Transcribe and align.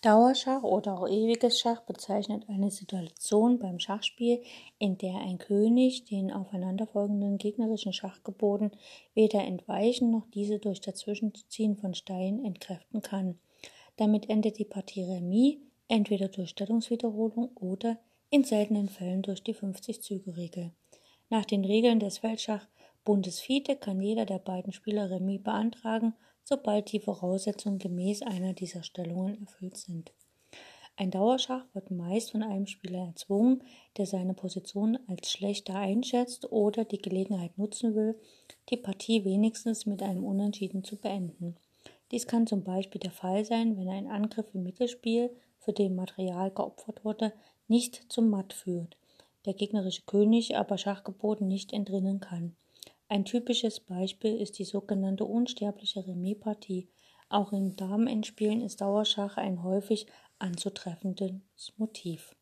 Dauerschach 0.00 0.62
oder 0.62 1.00
auch 1.00 1.08
ewiges 1.08 1.58
Schach 1.58 1.80
bezeichnet 1.80 2.44
eine 2.48 2.70
Situation 2.70 3.58
beim 3.58 3.80
Schachspiel, 3.80 4.40
in 4.78 4.96
der 4.96 5.16
ein 5.16 5.38
König 5.38 6.04
den 6.04 6.32
aufeinanderfolgenden 6.32 7.36
gegnerischen 7.36 7.92
Schachgeboten 7.92 8.70
weder 9.14 9.42
entweichen 9.42 10.12
noch 10.12 10.26
diese 10.32 10.60
durch 10.60 10.80
Dazwischenziehen 10.80 11.76
von 11.76 11.94
Steinen 11.94 12.44
entkräften 12.44 13.02
kann. 13.02 13.40
Damit 13.96 14.30
endet 14.30 14.58
die 14.58 14.64
Partie 14.64 15.02
Remis, 15.02 15.56
entweder 15.88 16.28
durch 16.28 16.50
Stellungswiederholung 16.50 17.50
oder 17.56 17.98
in 18.30 18.44
seltenen 18.44 18.88
Fällen 18.88 19.22
durch 19.22 19.42
die 19.42 19.54
50-Züge-Regel. 19.54 20.70
Nach 21.28 21.44
den 21.44 21.64
Regeln 21.64 21.98
des 21.98 22.18
Feldschachbundes 22.18 23.40
FIDE 23.40 23.74
kann 23.74 24.00
jeder 24.00 24.26
der 24.26 24.38
beiden 24.38 24.72
Spieler 24.72 25.10
Remis 25.10 25.42
beantragen 25.42 26.14
sobald 26.48 26.90
die 26.92 27.00
Voraussetzungen 27.00 27.78
gemäß 27.78 28.22
einer 28.22 28.54
dieser 28.54 28.82
Stellungen 28.82 29.38
erfüllt 29.38 29.76
sind. 29.76 30.12
Ein 30.96 31.10
Dauerschach 31.10 31.64
wird 31.74 31.90
meist 31.90 32.32
von 32.32 32.42
einem 32.42 32.66
Spieler 32.66 33.00
erzwungen, 33.00 33.62
der 33.98 34.06
seine 34.06 34.32
Position 34.32 34.98
als 35.06 35.30
schlechter 35.30 35.76
einschätzt 35.76 36.50
oder 36.50 36.86
die 36.86 37.02
Gelegenheit 37.02 37.56
nutzen 37.58 37.94
will, 37.94 38.18
die 38.70 38.78
Partie 38.78 39.24
wenigstens 39.24 39.84
mit 39.84 40.02
einem 40.02 40.24
Unentschieden 40.24 40.82
zu 40.82 40.96
beenden. 40.96 41.56
Dies 42.10 42.26
kann 42.26 42.46
zum 42.46 42.64
Beispiel 42.64 43.00
der 43.00 43.12
Fall 43.12 43.44
sein, 43.44 43.76
wenn 43.76 43.88
ein 43.88 44.08
Angriff 44.08 44.46
im 44.54 44.62
Mittelspiel, 44.62 45.30
für 45.58 45.74
den 45.74 45.94
Material 45.94 46.50
geopfert 46.50 47.04
wurde, 47.04 47.34
nicht 47.68 48.10
zum 48.10 48.30
Matt 48.30 48.54
führt, 48.54 48.96
der 49.44 49.52
gegnerische 49.52 50.02
König 50.06 50.56
aber 50.56 50.78
Schachgeboten 50.78 51.46
nicht 51.46 51.74
entrinnen 51.74 52.20
kann. 52.20 52.56
Ein 53.10 53.24
typisches 53.24 53.80
Beispiel 53.80 54.36
ist 54.36 54.58
die 54.58 54.64
sogenannte 54.64 55.24
unsterbliche 55.24 56.06
Remis-Partie. 56.06 56.88
Auch 57.30 57.52
in 57.52 57.74
Damenendspielen 57.74 58.60
ist 58.60 58.82
Dauerschach 58.82 59.38
ein 59.38 59.62
häufig 59.62 60.06
anzutreffendes 60.38 61.72
Motiv. 61.78 62.34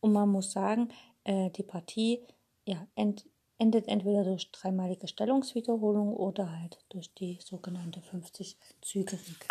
Und 0.00 0.12
man 0.12 0.28
muss 0.28 0.52
sagen, 0.52 0.88
äh, 1.24 1.50
die 1.50 1.62
Partie 1.62 2.20
ja, 2.66 2.86
end, 2.94 3.24
endet 3.56 3.88
entweder 3.88 4.24
durch 4.24 4.50
dreimalige 4.52 5.08
Stellungswiederholung 5.08 6.14
oder 6.14 6.58
halt 6.60 6.78
durch 6.90 7.12
die 7.14 7.38
sogenannte 7.42 8.00
50-Züge-Regel. 8.00 9.48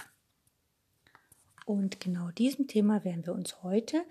Und 1.65 1.99
genau 1.99 2.29
diesem 2.29 2.67
Thema 2.67 3.03
werden 3.03 3.25
wir 3.25 3.33
uns 3.33 3.63
heute 3.63 4.03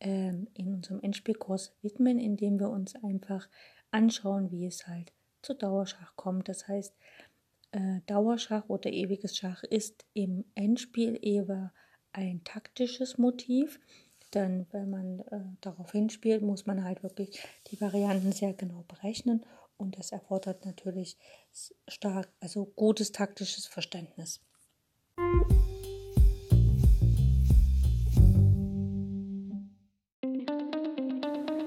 ähm, 0.00 0.48
in 0.54 0.74
unserem 0.74 1.00
Endspielkurs 1.00 1.76
widmen, 1.82 2.18
indem 2.18 2.58
wir 2.58 2.70
uns 2.70 2.96
einfach 2.96 3.48
anschauen, 3.90 4.50
wie 4.50 4.66
es 4.66 4.86
halt 4.86 5.12
zu 5.44 5.54
Dauerschach 5.54 6.16
kommt. 6.16 6.48
Das 6.48 6.66
heißt, 6.66 6.94
äh, 7.72 8.00
Dauerschach 8.06 8.68
oder 8.68 8.92
ewiges 8.92 9.36
Schach 9.36 9.62
ist 9.64 10.04
im 10.14 10.44
Endspiel 10.54 11.18
eher 11.22 11.72
ein 12.12 12.42
taktisches 12.44 13.18
Motiv. 13.18 13.80
Denn 14.32 14.66
wenn 14.72 14.90
man 14.90 15.20
äh, 15.20 15.40
darauf 15.60 15.92
hinspielt, 15.92 16.42
muss 16.42 16.66
man 16.66 16.82
halt 16.82 17.02
wirklich 17.02 17.38
die 17.68 17.80
Varianten 17.80 18.32
sehr 18.32 18.52
genau 18.54 18.84
berechnen 18.88 19.44
und 19.76 19.98
das 19.98 20.12
erfordert 20.12 20.64
natürlich 20.64 21.16
stark, 21.86 22.32
also 22.40 22.64
gutes 22.64 23.12
taktisches 23.12 23.66
Verständnis. 23.66 24.40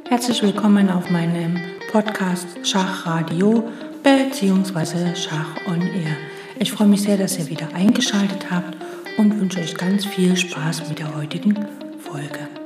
Herzlich 0.10 0.42
willkommen 0.42 0.90
auf 0.90 1.10
meinem 1.10 1.77
Podcast 1.92 2.48
Schachradio 2.64 3.64
bzw. 4.04 5.16
Schach 5.16 5.56
on 5.68 5.82
Air. 5.82 6.18
Ich 6.60 6.72
freue 6.72 6.88
mich 6.88 7.04
sehr, 7.04 7.18
dass 7.18 7.38
ihr 7.40 7.48
wieder 7.48 7.74
eingeschaltet 7.74 8.52
habt 8.52 8.78
und 9.18 9.40
wünsche 9.40 9.60
euch 9.60 9.76
ganz 9.76 10.06
viel 10.06 10.36
Spaß 10.36 10.90
mit 10.90 11.00
der 11.00 11.16
heutigen 11.16 11.56
Folge. 12.00 12.57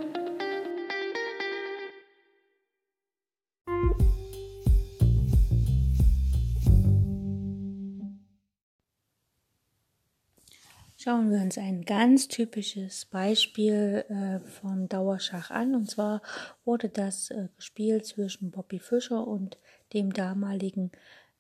Uns 11.52 11.58
ein 11.58 11.82
ganz 11.84 12.30
typisches 12.30 13.04
Beispiel 13.06 14.06
äh, 14.08 14.40
von 14.48 14.88
Dauerschach 14.88 15.52
an. 15.52 15.76
Und 15.76 15.92
zwar 15.92 16.22
wurde 16.64 16.88
das 16.88 17.30
äh, 17.30 17.50
gespielt 17.58 18.06
zwischen 18.06 18.52
Bobby 18.52 18.80
Fischer 18.80 19.28
und 19.28 19.58
dem 19.92 20.14
damaligen 20.14 20.92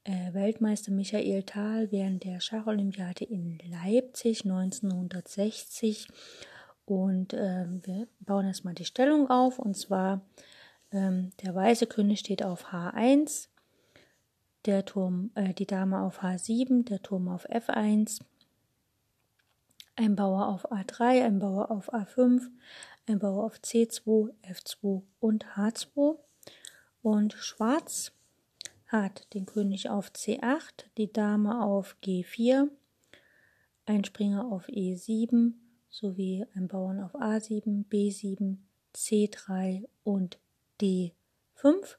äh, 0.03 0.33
Weltmeister 0.33 0.91
Michael 0.91 1.44
Thal 1.44 1.94
während 1.94 2.25
der 2.25 2.41
Schacholympiade 2.41 3.23
in 3.23 3.57
Leipzig 3.69 4.44
1960. 4.44 6.09
Und 6.83 7.33
ähm, 7.33 7.81
wir 7.85 8.07
bauen 8.19 8.47
erstmal 8.47 8.73
die 8.73 8.83
Stellung 8.83 9.29
auf. 9.29 9.59
Und 9.59 9.78
zwar 9.78 10.25
ähm, 10.91 11.29
der 11.41 11.55
weiße 11.55 11.88
König 11.88 12.19
steht 12.19 12.43
auf 12.43 12.73
H1, 12.73 13.47
der 14.66 14.83
Turm, 14.83 15.31
äh, 15.35 15.53
die 15.53 15.67
Dame 15.67 16.01
auf 16.01 16.22
H7, 16.22 16.83
der 16.83 17.01
Turm 17.01 17.29
auf 17.29 17.49
F1 17.49 18.19
ein 19.96 20.16
Bauer 20.16 20.47
auf 20.47 20.72
A3, 20.72 21.24
ein 21.24 21.40
Bauer 21.40 21.72
auf 21.72 21.94
A5, 21.94 22.50
ein 23.07 23.19
Bauer 23.19 23.44
auf 23.44 23.57
C2, 23.57 24.31
F2 24.44 25.03
und 25.19 25.46
H2. 25.56 26.18
Und 27.02 27.34
Schwarz 27.34 28.12
hat 28.88 29.34
den 29.34 29.46
König 29.46 29.90
auf 29.90 30.09
C8, 30.09 30.85
die 30.97 31.12
Dame 31.12 31.63
auf 31.63 31.96
G4, 32.03 32.69
ein 33.85 34.03
Springer 34.03 34.52
auf 34.52 34.68
E7 34.68 35.53
sowie 35.90 36.46
ein 36.56 36.68
Bauern 36.68 37.02
auf 37.02 37.16
A7, 37.16 37.85
B7, 37.88 38.58
C3 38.96 39.88
und 40.03 40.40
D5. 40.79 41.97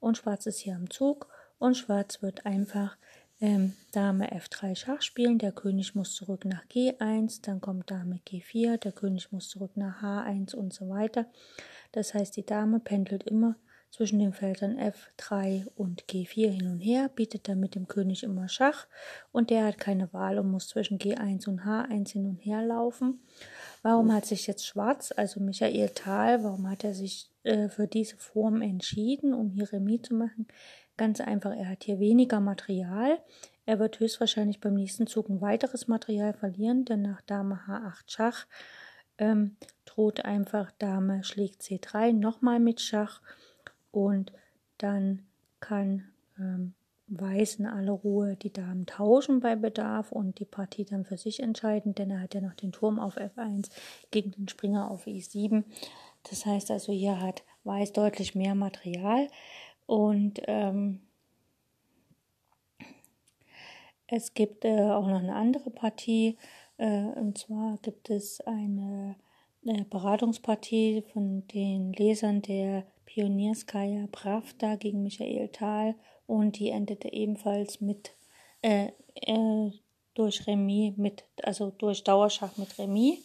Und 0.00 0.16
Schwarz 0.16 0.46
ist 0.46 0.58
hier 0.58 0.76
am 0.76 0.90
Zug 0.90 1.28
und 1.58 1.76
Schwarz 1.76 2.22
wird 2.22 2.46
einfach 2.46 2.96
ähm, 3.40 3.74
Dame 3.92 4.32
F3 4.32 4.74
Schach 4.76 5.02
spielen, 5.02 5.38
der 5.38 5.52
König 5.52 5.94
muss 5.94 6.14
zurück 6.14 6.44
nach 6.44 6.64
G1, 6.66 7.42
dann 7.42 7.60
kommt 7.60 7.90
Dame 7.90 8.20
G4, 8.26 8.78
der 8.78 8.92
König 8.92 9.30
muss 9.32 9.48
zurück 9.48 9.72
nach 9.76 10.02
H1 10.02 10.54
und 10.54 10.72
so 10.72 10.88
weiter. 10.88 11.26
Das 11.92 12.14
heißt, 12.14 12.36
die 12.36 12.44
Dame 12.44 12.80
pendelt 12.80 13.24
immer 13.24 13.56
zwischen 13.90 14.18
den 14.18 14.32
Feldern 14.32 14.78
F3 14.78 15.66
und 15.74 16.04
G4 16.04 16.50
hin 16.50 16.68
und 16.68 16.80
her, 16.80 17.08
bietet 17.08 17.48
dann 17.48 17.60
mit 17.60 17.74
dem 17.74 17.88
König 17.88 18.22
immer 18.22 18.48
Schach 18.48 18.86
und 19.32 19.50
der 19.50 19.64
hat 19.64 19.78
keine 19.78 20.12
Wahl 20.12 20.38
und 20.38 20.50
muss 20.50 20.68
zwischen 20.68 20.98
G1 20.98 21.48
und 21.48 21.60
H1 21.60 22.12
hin 22.12 22.26
und 22.26 22.38
her 22.38 22.62
laufen. 22.62 23.20
Warum 23.82 24.12
hat 24.12 24.26
sich 24.26 24.46
jetzt 24.46 24.66
Schwarz, 24.66 25.12
also 25.16 25.40
Michael 25.40 25.90
Thal, 25.90 26.44
warum 26.44 26.68
hat 26.68 26.84
er 26.84 26.92
sich 26.92 27.30
äh, 27.44 27.68
für 27.68 27.86
diese 27.86 28.16
Form 28.16 28.60
entschieden, 28.60 29.32
um 29.32 29.50
hier 29.50 29.72
Remis 29.72 30.02
zu 30.02 30.14
machen? 30.14 30.46
Ganz 30.98 31.20
einfach, 31.20 31.56
er 31.56 31.68
hat 31.68 31.84
hier 31.84 32.00
weniger 32.00 32.40
Material. 32.40 33.18
Er 33.64 33.78
wird 33.78 34.00
höchstwahrscheinlich 34.00 34.60
beim 34.60 34.74
nächsten 34.74 35.06
Zug 35.06 35.30
ein 35.30 35.40
weiteres 35.40 35.86
Material 35.86 36.34
verlieren, 36.34 36.84
denn 36.84 37.02
nach 37.02 37.22
Dame 37.22 37.60
H8 37.66 38.02
Schach 38.08 38.46
ähm, 39.16 39.56
droht 39.84 40.24
einfach 40.24 40.72
Dame 40.72 41.22
schlägt 41.22 41.62
C3 41.62 42.12
nochmal 42.12 42.58
mit 42.58 42.80
Schach 42.80 43.22
und 43.92 44.32
dann 44.78 45.22
kann 45.60 46.04
ähm, 46.38 46.74
Weiß 47.10 47.54
in 47.54 47.66
aller 47.66 47.92
Ruhe 47.92 48.36
die 48.36 48.52
Damen 48.52 48.84
tauschen 48.84 49.40
bei 49.40 49.56
Bedarf 49.56 50.12
und 50.12 50.40
die 50.40 50.44
Partie 50.44 50.84
dann 50.84 51.06
für 51.06 51.16
sich 51.16 51.40
entscheiden, 51.40 51.94
denn 51.94 52.10
er 52.10 52.20
hat 52.20 52.34
ja 52.34 52.42
noch 52.42 52.52
den 52.52 52.70
Turm 52.70 52.98
auf 52.98 53.16
F1 53.16 53.70
gegen 54.10 54.32
den 54.32 54.46
Springer 54.46 54.90
auf 54.90 55.06
E7. 55.06 55.64
Das 56.28 56.44
heißt 56.44 56.70
also, 56.70 56.92
hier 56.92 57.18
hat 57.18 57.44
Weiß 57.64 57.92
deutlich 57.92 58.34
mehr 58.34 58.54
Material. 58.54 59.28
Und 59.88 60.42
ähm, 60.46 61.00
es 64.06 64.34
gibt 64.34 64.66
äh, 64.66 64.90
auch 64.90 65.06
noch 65.06 65.20
eine 65.20 65.34
andere 65.34 65.70
Partie. 65.70 66.36
Äh, 66.76 67.04
und 67.16 67.38
zwar 67.38 67.78
gibt 67.80 68.10
es 68.10 68.42
eine, 68.42 69.16
eine, 69.66 69.86
Beratungspartie 69.86 71.04
von 71.10 71.48
den 71.48 71.94
Lesern 71.94 72.42
der 72.42 72.84
Pionierskaya 73.06 74.08
Pravda 74.12 74.76
gegen 74.76 75.02
Michael 75.02 75.48
Thal. 75.48 75.94
Und 76.26 76.58
die 76.58 76.68
endete 76.68 77.10
ebenfalls 77.10 77.80
mit 77.80 78.12
äh, 78.60 78.88
äh, 79.14 79.70
durch 80.12 80.46
Remis, 80.46 80.98
mit, 80.98 81.24
also 81.42 81.70
durch 81.70 82.04
Dauerschach 82.04 82.58
mit 82.58 82.78
Remis. 82.78 83.20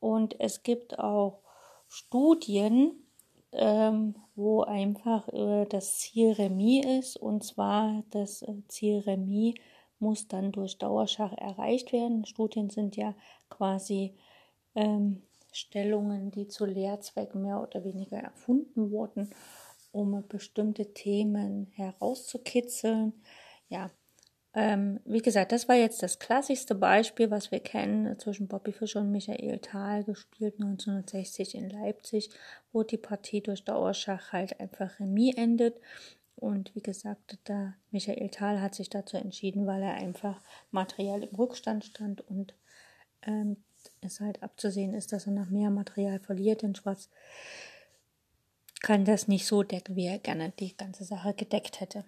Und 0.00 0.40
es 0.40 0.62
gibt 0.62 0.98
auch 0.98 1.40
Studien, 1.86 3.01
ähm, 3.52 4.14
wo 4.34 4.62
einfach 4.62 5.28
äh, 5.28 5.66
das 5.66 5.98
Ziel 5.98 6.32
Remis 6.32 6.84
ist. 6.84 7.16
Und 7.16 7.44
zwar 7.44 8.02
das 8.10 8.42
äh, 8.42 8.54
Ziel 8.68 9.00
Remis 9.00 9.54
muss 9.98 10.26
dann 10.26 10.52
durch 10.52 10.78
Dauerschach 10.78 11.32
erreicht 11.32 11.92
werden. 11.92 12.24
Studien 12.26 12.70
sind 12.70 12.96
ja 12.96 13.14
quasi 13.50 14.16
ähm, 14.74 15.22
Stellungen, 15.52 16.30
die 16.30 16.48
zu 16.48 16.64
Lehrzwecken 16.64 17.42
mehr 17.42 17.60
oder 17.60 17.84
weniger 17.84 18.18
erfunden 18.18 18.90
wurden, 18.90 19.30
um 19.92 20.24
bestimmte 20.28 20.92
Themen 20.94 21.66
herauszukitzeln. 21.74 23.12
Ja, 23.68 23.90
Ähm, 24.54 25.00
wie 25.06 25.22
gesagt, 25.22 25.52
das 25.52 25.66
war 25.68 25.76
jetzt 25.76 26.02
das 26.02 26.18
klassischste 26.18 26.74
Beispiel, 26.74 27.30
was 27.30 27.50
wir 27.50 27.60
kennen 27.60 28.18
zwischen 28.18 28.48
Bobby 28.48 28.72
Fischer 28.72 29.00
und 29.00 29.10
Michael 29.10 29.58
Thal, 29.60 30.04
gespielt 30.04 30.54
1960 30.60 31.54
in 31.54 31.70
Leipzig, 31.70 32.30
wo 32.72 32.82
die 32.82 32.98
Partie 32.98 33.40
durch 33.40 33.64
Dauerschach 33.64 34.32
halt 34.32 34.60
einfach 34.60 35.00
Remis 35.00 35.36
endet. 35.36 35.80
Und 36.36 36.74
wie 36.74 36.82
gesagt, 36.82 37.38
da 37.44 37.74
Michael 37.92 38.28
Thal 38.28 38.60
hat 38.60 38.74
sich 38.74 38.90
dazu 38.90 39.16
entschieden, 39.16 39.66
weil 39.66 39.82
er 39.82 39.94
einfach 39.94 40.40
materiell 40.70 41.22
im 41.22 41.34
Rückstand 41.34 41.84
stand 41.84 42.20
und 42.28 42.54
ähm, 43.22 43.56
es 44.00 44.20
halt 44.20 44.42
abzusehen 44.42 44.92
ist, 44.92 45.12
dass 45.12 45.26
er 45.26 45.32
noch 45.32 45.48
mehr 45.48 45.70
Material 45.70 46.18
verliert. 46.18 46.62
Denn 46.62 46.74
Schwarz 46.74 47.08
kann 48.80 49.04
das 49.04 49.28
nicht 49.28 49.46
so 49.46 49.62
decken, 49.62 49.96
wie 49.96 50.06
er 50.06 50.18
gerne 50.18 50.52
die 50.58 50.76
ganze 50.76 51.04
Sache 51.04 51.32
gedeckt 51.32 51.80
hätte. 51.80 52.04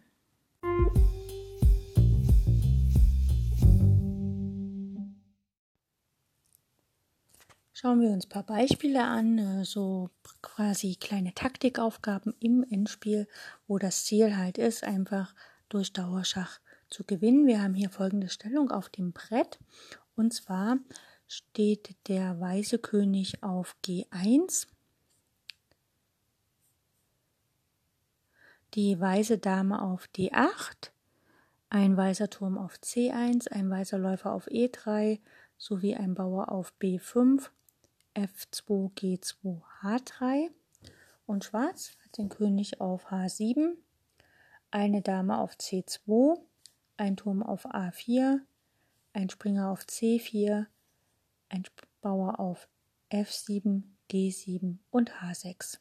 Schauen 7.85 8.01
wir 8.01 8.13
uns 8.13 8.25
ein 8.25 8.31
paar 8.31 8.45
Beispiele 8.45 9.05
an, 9.05 9.37
äh, 9.37 9.65
so 9.67 10.09
quasi 10.41 10.97
kleine 10.99 11.35
Taktikaufgaben 11.35 12.35
im 12.41 12.65
Endspiel, 12.71 13.29
wo 13.67 13.77
das 13.77 14.07
Ziel 14.07 14.39
halt 14.39 14.57
ist, 14.57 14.85
einfach 14.85 15.35
durch 15.69 15.93
Dauerschach 15.93 16.61
zu 16.89 17.05
gewinnen. 17.05 17.47
Wir 17.47 17.61
haben 17.61 17.75
hier 17.75 17.91
folgende 17.91 18.31
Stellung 18.31 18.71
auf 18.71 18.89
dem 18.89 19.13
Brett. 19.13 19.59
Und 20.17 20.33
zwar 20.33 20.79
steht 21.29 21.95
der 22.09 22.41
weiße 22.41 22.79
König 22.79 23.43
auf 23.43 23.77
G1, 23.85 24.67
die 28.73 28.99
weiße 28.99 29.37
Dame 29.37 29.83
auf 29.83 30.09
D8, 30.17 30.91
ein 31.69 31.99
weißer 31.99 32.31
Turm 32.31 32.57
auf 32.57 32.77
C1, 32.77 33.53
ein 33.53 33.69
weißer 33.69 33.99
Läufer 33.99 34.33
auf 34.33 34.49
E3 34.49 35.21
sowie 35.59 35.97
ein 35.97 36.15
Bauer 36.15 36.51
auf 36.51 36.73
B5 36.81 37.51
F2, 38.15 38.93
G2, 38.95 39.61
H3 39.83 40.51
und 41.27 41.45
Schwarz 41.45 41.93
hat 42.05 42.19
den 42.19 42.29
König 42.29 42.81
auf 42.81 43.11
H7, 43.11 43.75
eine 44.71 45.03
Dame 45.03 45.39
auf 45.39 45.55
C2, 45.55 46.39
ein 46.97 47.17
Turm 47.17 47.43
auf 47.43 47.67
A4, 47.67 48.41
ein 49.13 49.31
Springer 49.31 49.71
auf 49.71 49.83
C4, 49.83 50.67
ein 51.49 51.65
Bauer 52.01 52.41
auf 52.41 52.69
F7, 53.11 53.83
G7 54.11 54.79
und 54.91 55.13
H6. 55.13 55.79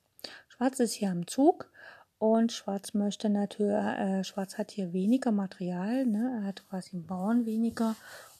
Schwarz 0.48 0.80
ist 0.80 0.94
hier 0.94 1.12
am 1.12 1.28
Zug 1.28 1.72
und 2.20 2.52
Schwarz 2.52 2.94
möchte 2.94 3.30
natürlich, 3.30 3.74
äh, 3.74 4.24
Schwarz 4.24 4.58
hat 4.58 4.72
hier 4.72 4.94
weniger 4.94 5.32
Material, 5.32 6.06
ne? 6.06 6.40
er 6.42 6.48
hat 6.48 6.68
quasi 6.70 6.96
einen 6.96 7.06
Bauern 7.06 7.46
weniger 7.46 7.96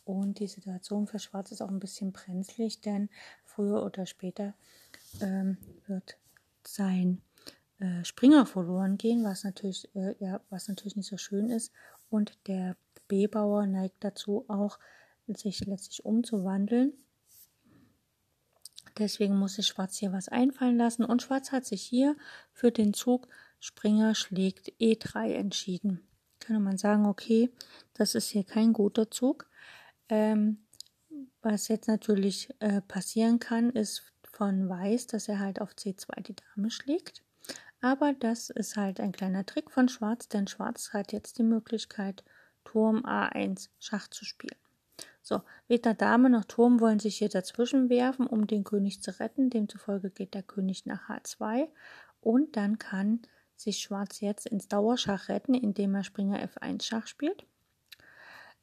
und 0.06 0.40
die 0.40 0.48
Situation 0.48 1.08
für 1.08 1.20
Schwarz 1.20 1.52
ist 1.52 1.62
auch 1.62 1.70
ein 1.70 1.80
bisschen 1.80 2.12
brenzlig, 2.12 2.82
denn 2.82 3.10
früher 3.56 3.84
oder 3.84 4.06
später 4.06 4.54
ähm, 5.22 5.58
wird 5.88 6.18
sein 6.64 7.22
äh, 7.80 8.04
Springer 8.04 8.46
verloren 8.46 8.98
gehen, 8.98 9.24
was 9.24 9.44
natürlich, 9.44 9.90
äh, 9.96 10.16
ja, 10.20 10.42
was 10.50 10.68
natürlich 10.68 10.96
nicht 10.96 11.10
so 11.10 11.18
schön 11.18 11.50
ist. 11.50 11.72
Und 12.10 12.38
der 12.48 12.76
B-Bauer 13.08 13.66
neigt 13.66 14.04
dazu 14.04 14.46
auch, 14.48 14.80
sich 15.28 15.66
letztlich 15.66 16.06
umzuwandeln. 16.06 16.94
Deswegen 18.98 19.38
muss 19.38 19.56
sich 19.56 19.68
Schwarz 19.68 19.98
hier 19.98 20.12
was 20.12 20.30
einfallen 20.30 20.78
lassen. 20.78 21.04
Und 21.06 21.22
Schwarz 21.22 21.52
hat 21.52 21.66
sich 21.66 21.82
hier 21.82 22.16
für 22.52 22.72
den 22.72 22.94
Zug 22.94 23.28
Springer 23.60 24.14
schlägt 24.14 24.74
E3 24.82 25.34
entschieden. 25.34 26.06
Könnte 26.40 26.62
man 26.62 26.78
sagen, 26.78 27.06
okay, 27.06 27.50
das 27.94 28.14
ist 28.14 28.28
hier 28.28 28.44
kein 28.44 28.74
guter 28.74 29.10
Zug. 29.10 29.50
Ähm, 30.10 30.63
was 31.44 31.68
jetzt 31.68 31.88
natürlich 31.88 32.50
äh, 32.60 32.82
passieren 32.82 33.40
kann, 33.40 33.70
ist 33.70 34.14
von 34.24 34.68
Weiß, 34.68 35.08
dass 35.08 35.28
er 35.28 35.40
halt 35.40 35.62
auf 35.62 35.74
C2 35.74 36.22
die 36.22 36.36
Dame 36.36 36.72
schlägt. 36.72 37.22
Aber 37.82 38.14
das 38.14 38.50
ist 38.50 38.78
halt 38.78 39.00
ein 39.00 39.12
kleiner 39.12 39.46
Trick 39.46 39.70
von 39.70 39.90
Schwarz, 39.90 40.30
denn 40.30 40.48
Schwarz 40.48 40.94
hat 40.94 41.12
jetzt 41.12 41.38
die 41.38 41.44
Möglichkeit, 41.44 42.24
Turm 42.64 43.06
A1 43.06 43.70
Schach 43.80 44.08
zu 44.08 44.24
spielen. 44.24 44.58
So, 45.22 45.42
weder 45.68 45.94
Dame 45.94 46.30
noch 46.30 46.46
Turm 46.46 46.80
wollen 46.80 47.00
sich 47.00 47.18
hier 47.18 47.30
dazwischen 47.30 47.90
werfen, 47.90 48.26
um 48.26 48.48
den 48.48 48.64
König 48.64 49.02
zu 49.02 49.20
retten. 49.20 49.50
Demzufolge 49.50 50.10
geht 50.10 50.34
der 50.34 50.44
König 50.44 50.86
nach 50.86 51.10
H2 51.10 51.68
und 52.22 52.56
dann 52.56 52.80
kann 52.80 53.22
sich 53.56 53.80
Schwarz 53.80 54.22
jetzt 54.22 54.48
ins 54.48 54.68
Dauerschach 54.68 55.30
retten, 55.30 55.54
indem 55.54 55.96
er 55.96 56.04
Springer 56.04 56.40
F1 56.40 56.84
Schach 56.84 57.08
spielt. 57.08 57.46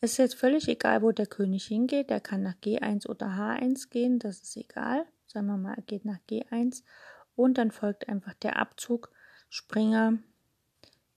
Es 0.02 0.12
ist 0.12 0.18
jetzt 0.18 0.34
völlig 0.36 0.66
egal, 0.66 1.02
wo 1.02 1.12
der 1.12 1.26
König 1.26 1.66
hingeht. 1.66 2.10
Er 2.10 2.20
kann 2.20 2.42
nach 2.42 2.54
G1 2.62 3.06
oder 3.06 3.26
H1 3.26 3.90
gehen, 3.90 4.18
das 4.18 4.40
ist 4.40 4.56
egal. 4.56 5.04
Sagen 5.26 5.46
wir 5.46 5.58
mal, 5.58 5.74
er 5.74 5.82
geht 5.82 6.06
nach 6.06 6.18
G1 6.28 6.82
und 7.36 7.58
dann 7.58 7.70
folgt 7.70 8.08
einfach 8.08 8.32
der 8.34 8.56
Abzug 8.56 9.12
Springer 9.50 10.18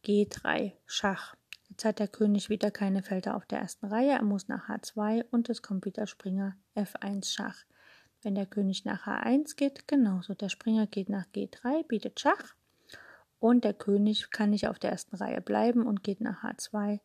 G3 0.05 0.73
Schach. 0.85 1.35
Jetzt 1.69 1.85
hat 1.85 1.99
der 1.99 2.09
König 2.09 2.49
wieder 2.49 2.71
keine 2.71 3.03
Felder 3.03 3.37
auf 3.37 3.45
der 3.45 3.59
ersten 3.59 3.85
Reihe, 3.85 4.11
er 4.11 4.23
muss 4.23 4.49
nach 4.49 4.67
H2 4.67 5.25
und 5.31 5.47
es 5.47 5.61
kommt 5.61 5.85
wieder 5.85 6.05
Springer 6.05 6.57
F1 6.75 7.33
Schach. 7.33 7.63
Wenn 8.21 8.35
der 8.35 8.45
König 8.45 8.83
nach 8.83 9.07
H1 9.07 9.55
geht, 9.55 9.87
genauso. 9.87 10.33
Der 10.33 10.49
Springer 10.49 10.87
geht 10.87 11.07
nach 11.07 11.25
G3, 11.33 11.87
bietet 11.87 12.19
Schach 12.19 12.53
und 13.39 13.63
der 13.63 13.73
König 13.73 14.29
kann 14.29 14.49
nicht 14.49 14.67
auf 14.67 14.77
der 14.77 14.91
ersten 14.91 15.15
Reihe 15.15 15.39
bleiben 15.39 15.85
und 15.87 16.03
geht 16.03 16.19
nach 16.19 16.43
H2 16.43 16.99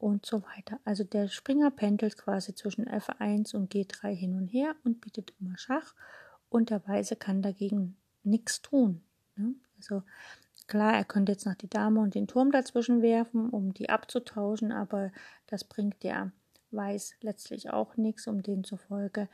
und 0.00 0.24
so 0.24 0.42
weiter. 0.42 0.80
Also 0.84 1.04
der 1.04 1.28
Springer 1.28 1.70
pendelt 1.70 2.16
quasi 2.16 2.54
zwischen 2.54 2.86
F1 2.86 3.54
und 3.54 3.72
G3 3.72 4.14
hin 4.14 4.34
und 4.34 4.48
her 4.48 4.74
und 4.84 5.00
bietet 5.00 5.34
immer 5.38 5.56
Schach 5.58 5.94
und 6.48 6.70
der 6.70 6.86
Weiße 6.86 7.16
kann 7.16 7.42
dagegen 7.42 7.96
nichts 8.24 8.62
tun. 8.62 9.02
Ne? 9.36 9.54
Also 9.76 10.02
klar, 10.66 10.94
er 10.94 11.04
könnte 11.04 11.32
jetzt 11.32 11.46
noch 11.46 11.54
die 11.54 11.68
Dame 11.68 12.00
und 12.00 12.14
den 12.14 12.26
Turm 12.26 12.50
dazwischen 12.50 13.02
werfen, 13.02 13.50
um 13.50 13.74
die 13.74 13.90
abzutauschen, 13.90 14.72
aber 14.72 15.12
das 15.46 15.64
bringt 15.64 16.02
der 16.02 16.32
Weiß 16.70 17.16
letztlich 17.20 17.70
auch 17.70 17.96
nichts. 17.96 18.26
Um 18.26 18.42
demzufolge 18.42 19.28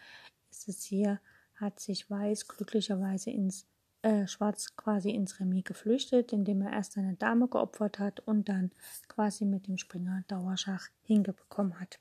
ist 0.51 0.69
es 0.69 0.83
hier, 0.83 1.21
hat 1.55 1.81
sich 1.81 2.11
Weiß 2.11 2.49
glücklicherweise 2.49 3.31
ins 3.31 3.67
äh, 4.03 4.27
Schwarz 4.27 4.77
quasi 4.77 5.11
ins 5.11 5.41
Remis 5.41 5.65
geflüchtet, 5.65 6.33
indem 6.33 6.63
er 6.63 6.73
erst 6.73 6.93
seine 6.93 7.15
Dame 7.15 7.49
geopfert 7.49 7.99
hat 7.99 8.21
und 8.21 8.49
dann 8.49 8.71
quasi 9.09 9.45
mit 9.45 9.67
dem 9.67 9.79
Springer 9.79 10.23
Dauerschach 10.29 10.89
hingebekommen 11.03 11.81
hat. 11.81 11.99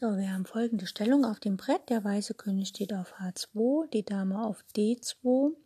So, 0.00 0.16
wir 0.16 0.32
haben 0.32 0.46
folgende 0.46 0.86
Stellung 0.86 1.24
auf 1.24 1.40
dem 1.40 1.56
Brett. 1.56 1.88
Der 1.88 2.04
weiße 2.04 2.34
König 2.34 2.68
steht 2.68 2.94
auf 2.94 3.14
H2, 3.14 3.90
die 3.90 4.04
Dame 4.04 4.44
auf 4.44 4.62
D2, 4.76 5.56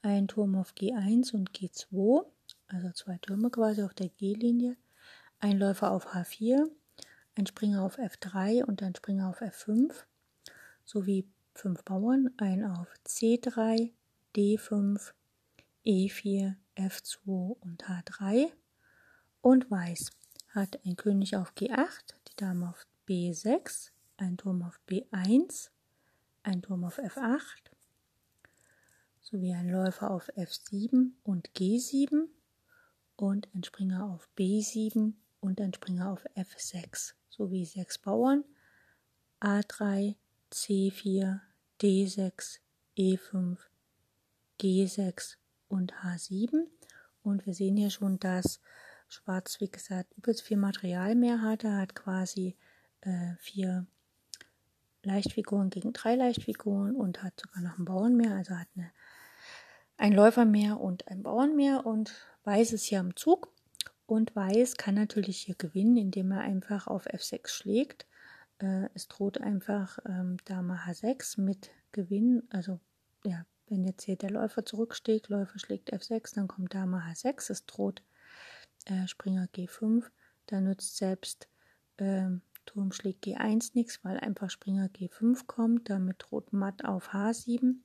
ein 0.00 0.28
Turm 0.28 0.56
auf 0.56 0.72
G1 0.72 1.34
und 1.34 1.50
G2, 1.50 2.24
also 2.68 2.90
zwei 2.92 3.18
Türme 3.18 3.50
quasi 3.50 3.82
auf 3.82 3.92
der 3.92 4.08
G-Linie, 4.08 4.78
ein 5.40 5.58
Läufer 5.58 5.90
auf 5.90 6.14
H4, 6.14 6.70
ein 7.40 7.46
Springer 7.46 7.82
auf 7.82 7.98
F3 7.98 8.64
und 8.64 8.82
ein 8.82 8.94
Springer 8.94 9.30
auf 9.30 9.40
F5 9.40 9.94
sowie 10.84 11.26
fünf 11.54 11.82
Bauern, 11.84 12.28
ein 12.36 12.66
auf 12.66 12.92
C3, 13.06 13.92
D5, 14.36 15.12
E4, 15.86 16.56
F2 16.76 17.56
und 17.60 17.84
H3 17.84 18.52
und 19.40 19.70
Weiß 19.70 20.10
hat 20.50 20.80
ein 20.84 20.96
König 20.96 21.34
auf 21.34 21.54
G8, 21.54 22.12
die 22.28 22.36
Dame 22.36 22.68
auf 22.68 22.86
B6, 23.08 23.90
ein 24.18 24.36
Turm 24.36 24.62
auf 24.62 24.78
B1, 24.86 25.70
ein 26.42 26.60
Turm 26.60 26.84
auf 26.84 26.98
F8 26.98 27.70
sowie 29.22 29.54
ein 29.54 29.70
Läufer 29.70 30.10
auf 30.10 30.28
F7 30.36 31.12
und 31.22 31.48
G7 31.52 32.26
und 33.16 33.48
ein 33.54 33.64
Springer 33.64 34.04
auf 34.12 34.28
B7 34.36 35.14
und 35.40 35.58
ein 35.58 35.72
Springer 35.72 36.12
auf 36.12 36.26
F6 36.36 37.14
sowie 37.30 37.64
sechs 37.64 37.98
Bauern 37.98 38.44
A3, 39.40 40.16
C4, 40.52 41.40
D6, 41.80 42.58
E5, 42.98 43.56
G6 44.60 45.36
und 45.68 45.94
H7. 45.94 46.66
Und 47.22 47.46
wir 47.46 47.54
sehen 47.54 47.76
hier 47.76 47.90
schon, 47.90 48.18
dass 48.18 48.60
Schwarz, 49.08 49.60
wie 49.60 49.70
gesagt, 49.70 50.12
übelst 50.16 50.42
viel 50.42 50.58
Material 50.58 51.14
mehr 51.14 51.40
hat. 51.40 51.64
Er 51.64 51.78
hat 51.78 51.94
quasi 51.94 52.56
äh, 53.00 53.34
vier 53.38 53.86
Leichtfiguren 55.02 55.70
gegen 55.70 55.92
drei 55.92 56.14
Leichtfiguren 56.14 56.94
und 56.94 57.22
hat 57.22 57.40
sogar 57.40 57.62
noch 57.62 57.76
einen 57.76 57.86
Bauern 57.86 58.16
mehr, 58.16 58.34
also 58.34 58.54
hat 58.54 58.68
eine, 58.76 58.90
einen 59.96 60.14
Läufer 60.14 60.44
mehr 60.44 60.78
und 60.78 61.08
einen 61.08 61.22
Bauern 61.22 61.56
mehr 61.56 61.86
und 61.86 62.14
Weiß 62.44 62.72
ist 62.72 62.84
hier 62.84 63.00
am 63.00 63.16
Zug 63.16 63.52
und 64.10 64.34
Weiß 64.34 64.76
kann 64.76 64.96
natürlich 64.96 65.42
hier 65.42 65.54
gewinnen, 65.54 65.96
indem 65.96 66.32
er 66.32 66.40
einfach 66.40 66.88
auf 66.88 67.06
F6 67.06 67.48
schlägt. 67.48 68.06
Äh, 68.58 68.88
es 68.92 69.06
droht 69.06 69.40
einfach 69.40 70.00
ähm, 70.04 70.36
Dame 70.46 70.80
H6 70.84 71.40
mit 71.40 71.70
Gewinn, 71.92 72.42
also 72.50 72.80
ja, 73.24 73.46
wenn 73.68 73.84
jetzt 73.84 74.02
hier 74.02 74.16
der 74.16 74.30
Läufer 74.30 74.64
zurücksteht, 74.64 75.28
Läufer 75.28 75.60
schlägt 75.60 75.92
F6, 75.92 76.34
dann 76.34 76.48
kommt 76.48 76.74
Dame 76.74 77.04
H6, 77.08 77.52
es 77.52 77.66
droht 77.66 78.02
äh, 78.86 79.06
Springer 79.06 79.46
G5, 79.54 80.10
dann 80.46 80.64
nützt 80.64 80.96
selbst 80.96 81.48
äh, 81.98 82.30
Turm 82.66 82.90
schlägt 82.90 83.24
G1 83.24 83.70
nichts, 83.74 84.02
weil 84.02 84.18
einfach 84.18 84.50
Springer 84.50 84.86
G5 84.86 85.46
kommt, 85.46 85.88
damit 85.88 86.16
droht 86.18 86.52
Matt 86.52 86.84
auf 86.84 87.14
H7. 87.14 87.76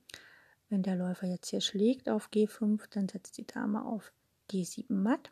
Wenn 0.69 0.81
der 0.81 0.95
Läufer 0.95 1.27
jetzt 1.27 1.51
hier 1.51 1.61
schlägt 1.61 2.09
auf 2.09 2.29
G5, 2.31 2.81
dann 2.89 3.07
setzt 3.07 3.37
die 3.37 3.45
Dame 3.45 3.85
auf 3.85 4.11
G7 4.49 4.91
Matt. 4.91 5.31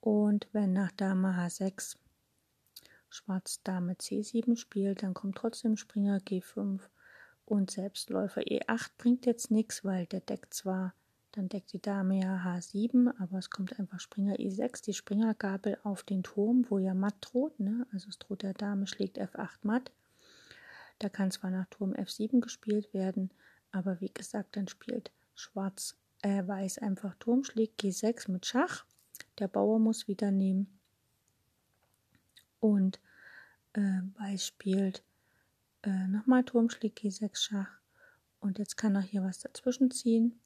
Und 0.00 0.48
wenn 0.52 0.72
nach 0.72 0.92
Dame 0.92 1.32
H6 1.32 1.96
Schwarz 3.10 3.62
Dame 3.62 3.94
C7 3.94 4.56
spielt, 4.56 5.02
dann 5.02 5.14
kommt 5.14 5.36
trotzdem 5.36 5.76
Springer 5.76 6.18
G5 6.18 6.80
und 7.46 7.70
selbst 7.70 8.10
Läufer 8.10 8.42
E8 8.42 8.90
bringt 8.98 9.26
jetzt 9.26 9.50
nichts, 9.50 9.84
weil 9.84 10.06
der 10.06 10.20
deckt 10.20 10.52
zwar, 10.52 10.94
dann 11.32 11.48
deckt 11.48 11.72
die 11.72 11.80
Dame 11.80 12.20
ja 12.20 12.36
H7, 12.44 13.12
aber 13.18 13.38
es 13.38 13.50
kommt 13.50 13.78
einfach 13.78 14.00
Springer 14.00 14.34
E6, 14.36 14.84
die 14.84 14.92
Springergabel 14.92 15.78
auf 15.82 16.02
den 16.02 16.22
Turm, 16.22 16.66
wo 16.68 16.78
ja 16.78 16.92
matt 16.94 17.16
droht, 17.20 17.58
ne? 17.58 17.86
also 17.92 18.08
es 18.08 18.18
droht 18.18 18.42
der 18.42 18.54
Dame, 18.54 18.86
schlägt 18.86 19.18
F8 19.18 19.58
matt. 19.62 19.90
Da 20.98 21.08
kann 21.08 21.30
zwar 21.30 21.50
nach 21.50 21.66
Turm 21.70 21.92
F7 21.92 22.40
gespielt 22.40 22.92
werden, 22.92 23.30
aber 23.72 24.00
wie 24.00 24.12
gesagt, 24.12 24.56
dann 24.56 24.68
spielt 24.68 25.10
Schwarz, 25.34 25.96
äh, 26.22 26.46
Weiß 26.46 26.78
einfach 26.78 27.14
Turm, 27.14 27.44
schlägt 27.44 27.80
G6 27.80 28.30
mit 28.30 28.44
Schach. 28.44 28.84
Der 29.38 29.48
Bauer 29.48 29.78
muss 29.78 30.08
wieder 30.08 30.30
nehmen. 30.30 30.78
Und 32.60 33.00
äh, 33.74 34.00
Weiß 34.18 34.46
spielt 34.46 35.02
äh, 35.82 36.08
nochmal 36.08 36.44
Turm 36.44 36.70
schlägt 36.70 37.00
G6 37.00 37.36
Schach. 37.36 37.80
Und 38.40 38.58
jetzt 38.58 38.76
kann 38.76 38.94
er 38.94 39.02
hier 39.02 39.22
was 39.22 39.40
dazwischen 39.40 39.90
ziehen. 39.90 40.38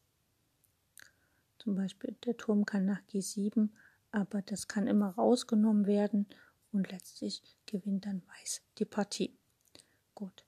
Zum 1.58 1.74
Beispiel 1.74 2.16
der 2.24 2.36
Turm 2.36 2.66
kann 2.66 2.86
nach 2.86 3.00
G7, 3.12 3.68
aber 4.10 4.42
das 4.42 4.66
kann 4.66 4.88
immer 4.88 5.10
rausgenommen 5.10 5.86
werden 5.86 6.26
und 6.72 6.90
letztlich 6.90 7.42
gewinnt 7.66 8.06
dann 8.06 8.22
Weiß 8.26 8.62
die 8.78 8.84
Partie. 8.84 9.36
Gut. 10.14 10.44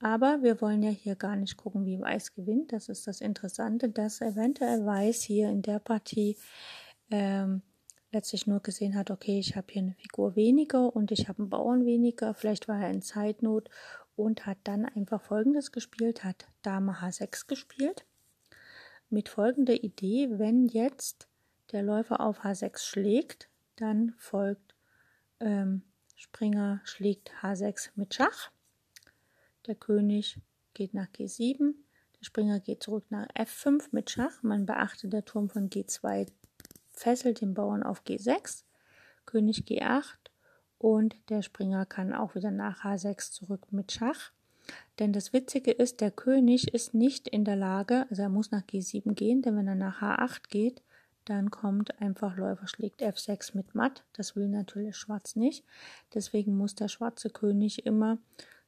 Aber 0.00 0.42
wir 0.42 0.60
wollen 0.60 0.82
ja 0.82 0.90
hier 0.90 1.16
gar 1.16 1.36
nicht 1.36 1.56
gucken, 1.56 1.84
wie 1.84 2.00
Weiß 2.00 2.34
gewinnt. 2.34 2.72
Das 2.72 2.88
ist 2.88 3.06
das 3.06 3.20
Interessante, 3.20 3.88
dass 3.88 4.20
eventuell 4.20 4.84
Weiß 4.84 5.22
hier 5.22 5.48
in 5.48 5.62
der 5.62 5.78
Partie 5.78 6.36
ähm, 7.10 7.62
letztlich 8.12 8.46
nur 8.46 8.60
gesehen 8.60 8.94
hat, 8.94 9.10
okay, 9.10 9.38
ich 9.38 9.56
habe 9.56 9.66
hier 9.70 9.82
eine 9.82 9.94
Figur 9.94 10.36
weniger 10.36 10.94
und 10.94 11.10
ich 11.10 11.28
habe 11.28 11.40
einen 11.40 11.50
Bauern 11.50 11.84
weniger. 11.84 12.34
Vielleicht 12.34 12.68
war 12.68 12.80
er 12.80 12.90
in 12.90 13.02
Zeitnot 13.02 13.68
und 14.16 14.46
hat 14.46 14.58
dann 14.64 14.84
einfach 14.84 15.22
folgendes 15.22 15.72
gespielt, 15.72 16.24
hat 16.24 16.48
Dame 16.62 17.00
H6 17.00 17.46
gespielt. 17.46 18.04
Mit 19.10 19.28
folgender 19.28 19.82
Idee, 19.82 20.28
wenn 20.32 20.66
jetzt 20.66 21.28
der 21.72 21.82
Läufer 21.82 22.20
auf 22.20 22.44
H6 22.44 22.78
schlägt, 22.78 23.48
dann 23.76 24.14
folgt 24.18 24.74
ähm, 25.40 25.82
Springer 26.16 26.80
schlägt 26.84 27.30
H6 27.42 27.90
mit 27.94 28.14
Schach. 28.14 28.50
Der 29.66 29.76
König 29.76 30.40
geht 30.74 30.94
nach 30.94 31.08
G7, 31.08 31.74
der 32.18 32.24
Springer 32.24 32.58
geht 32.58 32.82
zurück 32.82 33.04
nach 33.10 33.28
F5 33.28 33.88
mit 33.92 34.10
Schach. 34.10 34.42
Man 34.42 34.66
beachte, 34.66 35.08
der 35.08 35.24
Turm 35.24 35.48
von 35.48 35.70
G2 35.70 36.26
fesselt 36.98 37.40
den 37.40 37.54
Bauern 37.54 37.82
auf 37.82 38.02
G6, 38.04 38.64
König 39.26 39.64
G8 39.66 40.16
und 40.78 41.16
der 41.28 41.42
Springer 41.42 41.86
kann 41.86 42.12
auch 42.12 42.34
wieder 42.34 42.50
nach 42.50 42.84
H6 42.84 43.32
zurück 43.32 43.66
mit 43.70 43.92
Schach. 43.92 44.32
Denn 44.98 45.12
das 45.12 45.32
Witzige 45.32 45.70
ist, 45.70 46.00
der 46.00 46.10
König 46.10 46.74
ist 46.74 46.94
nicht 46.94 47.28
in 47.28 47.44
der 47.44 47.56
Lage, 47.56 48.06
also 48.10 48.22
er 48.22 48.28
muss 48.28 48.50
nach 48.50 48.62
G7 48.62 49.14
gehen, 49.14 49.42
denn 49.42 49.56
wenn 49.56 49.68
er 49.68 49.74
nach 49.74 50.02
H8 50.02 50.48
geht, 50.48 50.82
dann 51.24 51.50
kommt 51.50 52.00
einfach 52.00 52.36
Läufer 52.36 52.66
schlägt 52.66 53.02
F6 53.02 53.54
mit 53.54 53.74
Matt. 53.74 54.04
Das 54.14 54.34
will 54.34 54.48
natürlich 54.48 54.96
Schwarz 54.96 55.36
nicht. 55.36 55.64
Deswegen 56.14 56.56
muss 56.56 56.74
der 56.74 56.88
schwarze 56.88 57.28
König 57.28 57.84
immer 57.84 58.16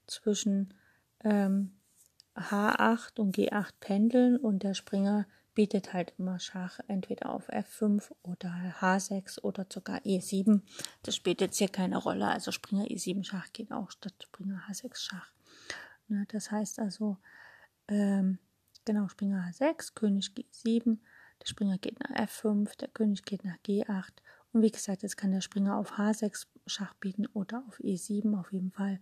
zwischen 0.07 0.75
ähm, 1.25 1.73
H8 2.37 3.19
und 3.19 3.35
G8 3.37 3.71
pendeln 3.81 4.37
und 4.37 4.63
der 4.63 4.75
Springer 4.75 5.27
bietet 5.61 5.93
halt 5.93 6.15
immer 6.17 6.39
Schach 6.39 6.81
entweder 6.89 7.29
auf 7.29 7.51
F5 7.51 8.11
oder 8.23 8.49
H6 8.81 9.43
oder 9.43 9.67
sogar 9.71 9.99
E7. 10.07 10.63
Das 11.03 11.15
spielt 11.15 11.43
jetzt 11.43 11.59
hier 11.59 11.69
keine 11.69 11.99
Rolle. 11.99 12.29
Also 12.29 12.51
Springer 12.51 12.85
E7 12.85 13.25
Schach 13.25 13.53
geht 13.53 13.71
auch 13.71 13.91
statt 13.91 14.15
Springer 14.23 14.63
H6 14.71 14.97
Schach. 14.97 15.31
Ne, 16.09 16.25
das 16.33 16.51
heißt 16.51 16.79
also, 16.79 17.19
ähm, 17.89 18.39
genau, 18.87 19.09
Springer 19.09 19.51
H6, 19.51 19.93
König 19.95 20.31
G7, 20.35 20.97
der 21.43 21.47
Springer 21.47 21.77
geht 21.77 22.01
nach 22.01 22.17
F5, 22.17 22.79
der 22.79 22.89
König 22.89 23.27
geht 23.27 23.45
nach 23.45 23.59
G8. 23.59 24.13
Und 24.55 24.63
wie 24.63 24.71
gesagt, 24.71 25.03
jetzt 25.03 25.19
kann 25.19 25.31
der 25.31 25.43
Springer 25.43 25.77
auf 25.77 25.99
H6 25.99 26.47
Schach 26.67 26.95
bieten 26.95 27.27
oder 27.35 27.65
auf 27.69 27.79
E7. 27.81 28.35
Auf 28.41 28.51
jeden 28.51 28.71
Fall 28.71 28.99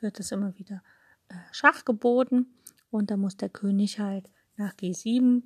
wird 0.00 0.18
es 0.18 0.32
immer 0.32 0.58
wieder 0.58 0.82
äh, 1.28 1.34
Schach 1.52 1.84
geboten 1.84 2.58
und 2.90 3.12
da 3.12 3.16
muss 3.16 3.36
der 3.36 3.50
König 3.50 4.00
halt 4.00 4.28
nach 4.56 4.74
G7, 4.74 5.44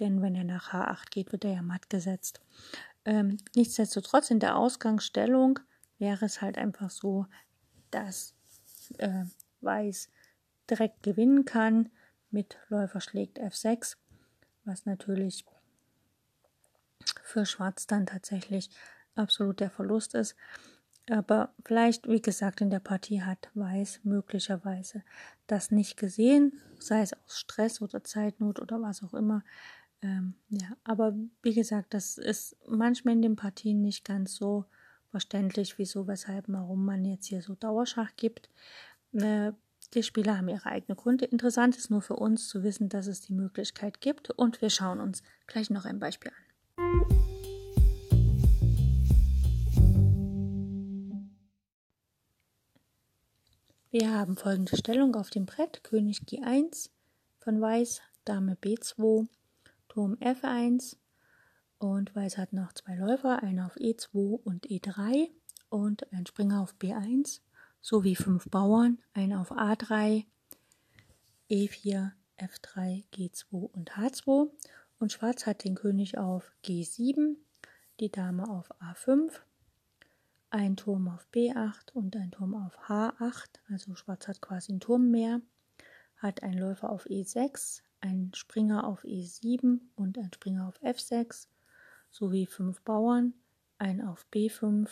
denn 0.00 0.22
wenn 0.22 0.34
er 0.34 0.44
nach 0.44 0.72
H8 0.72 1.10
geht, 1.10 1.32
wird 1.32 1.44
er 1.44 1.54
ja 1.54 1.62
matt 1.62 1.90
gesetzt. 1.90 2.40
Ähm, 3.04 3.36
nichtsdestotrotz 3.54 4.30
in 4.30 4.40
der 4.40 4.56
Ausgangsstellung 4.56 5.60
wäre 5.98 6.24
es 6.24 6.40
halt 6.40 6.58
einfach 6.58 6.90
so, 6.90 7.26
dass 7.90 8.34
äh, 8.98 9.24
Weiß 9.60 10.10
direkt 10.68 11.02
gewinnen 11.02 11.44
kann 11.44 11.90
mit 12.30 12.58
Läufer 12.68 13.00
schlägt 13.00 13.40
F6, 13.40 13.96
was 14.64 14.86
natürlich 14.86 15.44
für 17.22 17.46
Schwarz 17.46 17.86
dann 17.86 18.06
tatsächlich 18.06 18.70
absolut 19.14 19.60
der 19.60 19.70
Verlust 19.70 20.14
ist. 20.14 20.34
Aber 21.10 21.52
vielleicht, 21.64 22.08
wie 22.08 22.22
gesagt, 22.22 22.60
in 22.60 22.70
der 22.70 22.80
Partie 22.80 23.22
hat 23.22 23.50
Weiß 23.54 24.00
möglicherweise 24.04 25.02
das 25.46 25.70
nicht 25.70 25.96
gesehen, 25.96 26.60
sei 26.78 27.02
es 27.02 27.12
aus 27.12 27.38
Stress 27.38 27.82
oder 27.82 28.02
Zeitnot 28.02 28.58
oder 28.60 28.80
was 28.80 29.02
auch 29.02 29.12
immer. 29.12 29.44
Ähm, 30.04 30.34
ja, 30.50 30.76
aber 30.84 31.14
wie 31.42 31.54
gesagt, 31.54 31.94
das 31.94 32.18
ist 32.18 32.58
manchmal 32.68 33.14
in 33.14 33.22
den 33.22 33.36
Partien 33.36 33.80
nicht 33.80 34.04
ganz 34.04 34.34
so 34.34 34.66
verständlich, 35.08 35.78
wieso, 35.78 36.06
weshalb, 36.06 36.44
warum 36.48 36.84
man 36.84 37.06
jetzt 37.06 37.24
hier 37.24 37.40
so 37.40 37.54
Dauerschach 37.54 38.10
gibt. 38.16 38.50
Äh, 39.14 39.52
die 39.94 40.02
Spieler 40.02 40.36
haben 40.36 40.48
ihre 40.48 40.66
eigenen 40.66 40.98
Gründe. 40.98 41.24
Interessant 41.24 41.78
ist 41.78 41.90
nur 41.90 42.02
für 42.02 42.16
uns 42.16 42.48
zu 42.48 42.62
wissen, 42.62 42.90
dass 42.90 43.06
es 43.06 43.22
die 43.22 43.32
Möglichkeit 43.32 44.02
gibt 44.02 44.30
und 44.30 44.60
wir 44.60 44.68
schauen 44.68 45.00
uns 45.00 45.22
gleich 45.46 45.70
noch 45.70 45.86
ein 45.86 45.98
Beispiel 45.98 46.32
an. 46.32 46.44
Wir 53.90 54.12
haben 54.12 54.36
folgende 54.36 54.76
Stellung 54.76 55.14
auf 55.14 55.30
dem 55.30 55.46
Brett. 55.46 55.82
König 55.82 56.24
G1 56.28 56.90
von 57.38 57.58
Weiß, 57.58 58.02
Dame 58.26 58.56
B2, 58.56 59.28
Turm 59.94 60.14
F1 60.14 60.96
und 61.78 62.16
Weiß 62.16 62.36
hat 62.36 62.52
noch 62.52 62.72
zwei 62.72 62.96
Läufer, 62.96 63.44
einer 63.44 63.66
auf 63.66 63.76
E2 63.76 64.40
und 64.42 64.66
E3 64.66 65.30
und 65.68 66.12
ein 66.12 66.26
Springer 66.26 66.62
auf 66.62 66.74
B1 66.80 67.38
sowie 67.80 68.16
fünf 68.16 68.50
Bauern, 68.50 68.98
einer 69.12 69.40
auf 69.40 69.52
A3, 69.52 70.24
E4, 71.48 72.10
F3, 72.38 73.04
G2 73.12 73.52
und 73.52 73.92
H2 73.92 74.50
und 74.98 75.12
Schwarz 75.12 75.46
hat 75.46 75.62
den 75.62 75.76
König 75.76 76.18
auf 76.18 76.50
G7, 76.64 77.36
die 78.00 78.10
Dame 78.10 78.50
auf 78.50 78.72
A5 78.82 79.30
ein 80.50 80.76
Turm 80.76 81.06
auf 81.06 81.24
B8 81.32 81.92
und 81.92 82.16
ein 82.16 82.32
Turm 82.32 82.56
auf 82.56 82.76
H8, 82.88 83.60
also 83.70 83.94
Schwarz 83.94 84.26
hat 84.26 84.40
quasi 84.40 84.72
einen 84.72 84.80
Turm 84.80 85.12
mehr, 85.12 85.40
hat 86.16 86.42
einen 86.42 86.58
Läufer 86.58 86.90
auf 86.90 87.06
E6, 87.06 87.82
einen 88.04 88.34
Springer 88.34 88.86
auf 88.86 89.04
E7 89.04 89.80
und 89.96 90.18
einen 90.18 90.32
Springer 90.32 90.68
auf 90.68 90.80
F6 90.82 91.48
sowie 92.10 92.46
fünf 92.46 92.82
Bauern, 92.82 93.32
ein 93.78 94.06
auf 94.06 94.26
B5, 94.32 94.88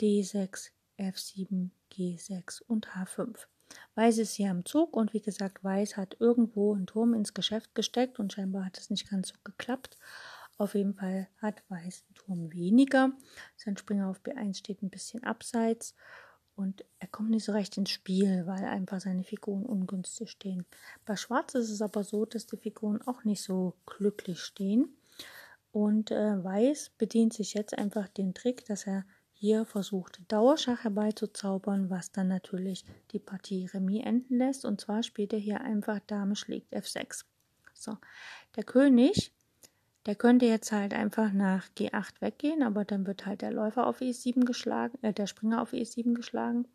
D6, 0.00 0.70
F7, 0.98 1.70
G6 1.92 2.62
und 2.62 2.88
H5. 2.88 3.46
Weiß 3.94 4.18
ist 4.18 4.34
hier 4.34 4.50
am 4.50 4.64
Zug 4.64 4.94
und 4.94 5.14
wie 5.14 5.22
gesagt, 5.22 5.64
Weiß 5.64 5.96
hat 5.96 6.16
irgendwo 6.20 6.74
einen 6.74 6.86
Turm 6.86 7.14
ins 7.14 7.32
Geschäft 7.32 7.74
gesteckt 7.74 8.18
und 8.18 8.32
scheinbar 8.32 8.66
hat 8.66 8.78
es 8.78 8.90
nicht 8.90 9.08
ganz 9.10 9.28
so 9.28 9.34
geklappt. 9.42 9.96
Auf 10.58 10.74
jeden 10.74 10.94
Fall 10.94 11.28
hat 11.38 11.62
Weiß 11.68 12.04
einen 12.06 12.14
Turm 12.14 12.52
weniger. 12.52 13.12
Sein 13.56 13.76
Springer 13.76 14.08
auf 14.08 14.20
B1 14.20 14.58
steht 14.58 14.82
ein 14.82 14.90
bisschen 14.90 15.24
abseits 15.24 15.94
und 16.56 16.84
er 17.00 17.08
kommt 17.08 17.30
nicht 17.30 17.44
so 17.44 17.52
recht 17.52 17.76
ins 17.76 17.90
Spiel, 17.90 18.46
weil 18.46 18.64
einfach 18.64 19.00
seine 19.00 19.24
Figuren 19.24 19.66
ungünstig 19.66 20.30
stehen. 20.30 20.64
Bei 21.04 21.16
Schwarz 21.16 21.54
ist 21.54 21.70
es 21.70 21.82
aber 21.82 22.04
so, 22.04 22.24
dass 22.24 22.46
die 22.46 22.56
Figuren 22.56 23.02
auch 23.02 23.24
nicht 23.24 23.42
so 23.42 23.74
glücklich 23.86 24.40
stehen. 24.40 24.96
Und 25.72 26.12
äh, 26.12 26.42
Weiß 26.42 26.92
bedient 26.98 27.32
sich 27.32 27.54
jetzt 27.54 27.76
einfach 27.76 28.08
den 28.08 28.32
Trick, 28.34 28.64
dass 28.66 28.86
er 28.86 29.04
hier 29.32 29.66
versucht, 29.66 30.20
Dauerschach 30.28 30.84
herbeizuzaubern, 30.84 31.90
was 31.90 32.12
dann 32.12 32.28
natürlich 32.28 32.84
die 33.10 33.18
Partie 33.18 33.66
Remis 33.66 34.04
enden 34.04 34.38
lässt. 34.38 34.64
Und 34.64 34.80
zwar 34.80 35.02
spielt 35.02 35.32
er 35.32 35.40
hier 35.40 35.60
einfach 35.60 35.98
Dame 36.06 36.36
schlägt 36.36 36.72
F6. 36.72 37.24
So, 37.74 37.98
der 38.54 38.62
König, 38.62 39.33
der 40.06 40.14
könnte 40.14 40.46
jetzt 40.46 40.70
halt 40.72 40.92
einfach 40.92 41.32
nach 41.32 41.66
G8 41.76 42.20
weggehen, 42.20 42.62
aber 42.62 42.84
dann 42.84 43.06
wird 43.06 43.24
halt 43.24 43.42
der 43.42 43.52
Läufer 43.52 43.86
auf 43.86 44.00
E7 44.00 44.44
geschlagen, 44.44 44.98
äh, 45.02 45.12
der 45.12 45.26
Springer 45.26 45.62
auf 45.62 45.72
E7 45.72 46.14
geschlagen. 46.14 46.68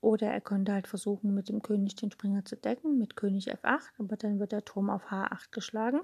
Oder 0.00 0.26
er 0.26 0.40
könnte 0.40 0.72
halt 0.72 0.86
versuchen, 0.86 1.34
mit 1.34 1.48
dem 1.48 1.62
König 1.62 1.96
den 1.96 2.10
Springer 2.10 2.44
zu 2.44 2.56
decken, 2.56 2.98
mit 2.98 3.16
König 3.16 3.50
F8, 3.50 3.90
aber 3.98 4.16
dann 4.16 4.38
wird 4.38 4.52
der 4.52 4.64
Turm 4.64 4.90
auf 4.90 5.10
H8 5.10 5.50
geschlagen. 5.50 6.00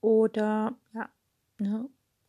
Oder, 0.00 0.74
ja, 0.94 1.10
ne, 1.58 1.88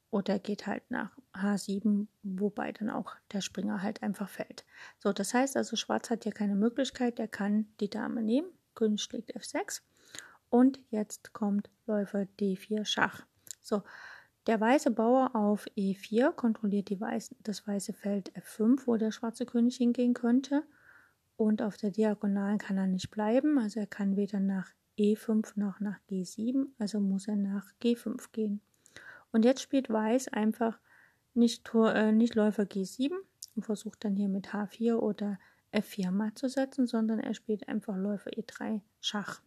oder 0.09 0.39
geht 0.39 0.67
halt 0.67 0.83
nach 0.89 1.11
H7, 1.33 2.07
wobei 2.23 2.73
dann 2.73 2.89
auch 2.89 3.15
der 3.31 3.39
Springer 3.39 3.81
halt 3.81 4.03
einfach 4.03 4.27
fällt. 4.27 4.65
So, 4.99 5.13
das 5.13 5.33
heißt 5.33 5.55
also, 5.55 5.77
Schwarz 5.77 6.09
hat 6.09 6.23
hier 6.23 6.33
keine 6.33 6.55
Möglichkeit, 6.55 7.17
er 7.17 7.29
kann 7.29 7.67
die 7.79 7.89
Dame 7.89 8.21
nehmen. 8.21 8.49
König 8.75 9.03
schlägt 9.03 9.33
F6 9.35 9.81
und 10.51 10.79
jetzt 10.91 11.33
kommt 11.33 11.71
Läufer 11.87 12.27
D4 12.39 12.85
Schach. 12.85 13.25
So, 13.61 13.81
der 14.47 14.59
weiße 14.59 14.91
Bauer 14.91 15.35
auf 15.35 15.65
E4 15.77 16.33
kontrolliert 16.33 16.89
die 16.89 16.99
Weiß, 16.99 17.33
das 17.39 17.65
weiße 17.65 17.93
Feld 17.93 18.31
F5, 18.35 18.85
wo 18.85 18.97
der 18.97 19.11
schwarze 19.11 19.45
König 19.45 19.77
hingehen 19.77 20.13
könnte. 20.13 20.63
Und 21.37 21.61
auf 21.61 21.77
der 21.77 21.91
Diagonalen 21.91 22.57
kann 22.57 22.77
er 22.77 22.85
nicht 22.85 23.09
bleiben, 23.11 23.57
also 23.57 23.79
er 23.79 23.87
kann 23.87 24.17
weder 24.17 24.39
nach 24.39 24.69
E5 24.99 25.53
noch 25.55 25.79
nach 25.79 25.99
G7, 26.09 26.65
also 26.77 26.99
muss 26.99 27.27
er 27.27 27.37
nach 27.37 27.71
G5 27.81 28.31
gehen. 28.31 28.61
Und 29.31 29.45
jetzt 29.45 29.61
spielt 29.61 29.89
Weiß 29.89 30.27
einfach 30.27 30.79
nicht, 31.33 31.63
Tor, 31.63 31.95
äh, 31.95 32.11
nicht 32.11 32.35
Läufer 32.35 32.63
G7 32.63 33.13
und 33.55 33.65
versucht 33.65 34.03
dann 34.03 34.17
hier 34.17 34.27
mit 34.27 34.49
H4 34.49 34.95
oder 34.95 35.39
F4 35.71 36.11
matt 36.11 36.37
zu 36.37 36.49
setzen, 36.49 36.87
sondern 36.87 37.19
er 37.19 37.33
spielt 37.33 37.69
einfach 37.69 37.95
Läufer 37.95 38.31
E3 38.31 38.81
Schach. 38.99 39.41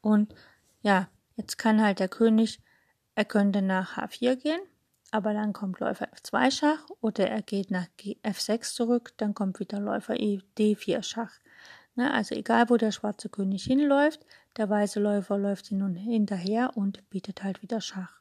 Und 0.00 0.34
ja, 0.82 1.08
jetzt 1.36 1.58
kann 1.58 1.82
halt 1.82 2.00
der 2.00 2.08
König, 2.08 2.60
er 3.14 3.24
könnte 3.24 3.62
nach 3.62 3.96
H4 3.96 4.36
gehen, 4.36 4.60
aber 5.10 5.32
dann 5.32 5.52
kommt 5.52 5.80
Läufer 5.80 6.08
F2 6.12 6.50
Schach 6.50 6.86
oder 7.00 7.28
er 7.28 7.42
geht 7.42 7.70
nach 7.70 7.86
F6 7.96 8.74
zurück, 8.74 9.12
dann 9.16 9.34
kommt 9.34 9.58
wieder 9.58 9.80
Läufer 9.80 10.18
e 10.18 10.40
D4 10.56 11.02
Schach. 11.02 11.32
Ne, 11.94 12.12
also 12.12 12.34
egal, 12.36 12.70
wo 12.70 12.76
der 12.76 12.92
schwarze 12.92 13.28
König 13.28 13.64
hinläuft, 13.64 14.24
der 14.56 14.70
weiße 14.70 15.00
Läufer 15.00 15.36
läuft 15.36 15.72
ihn 15.72 15.78
nun 15.78 15.96
hinterher 15.96 16.76
und 16.76 17.08
bietet 17.10 17.42
halt 17.42 17.60
wieder 17.62 17.80
Schach. 17.80 18.20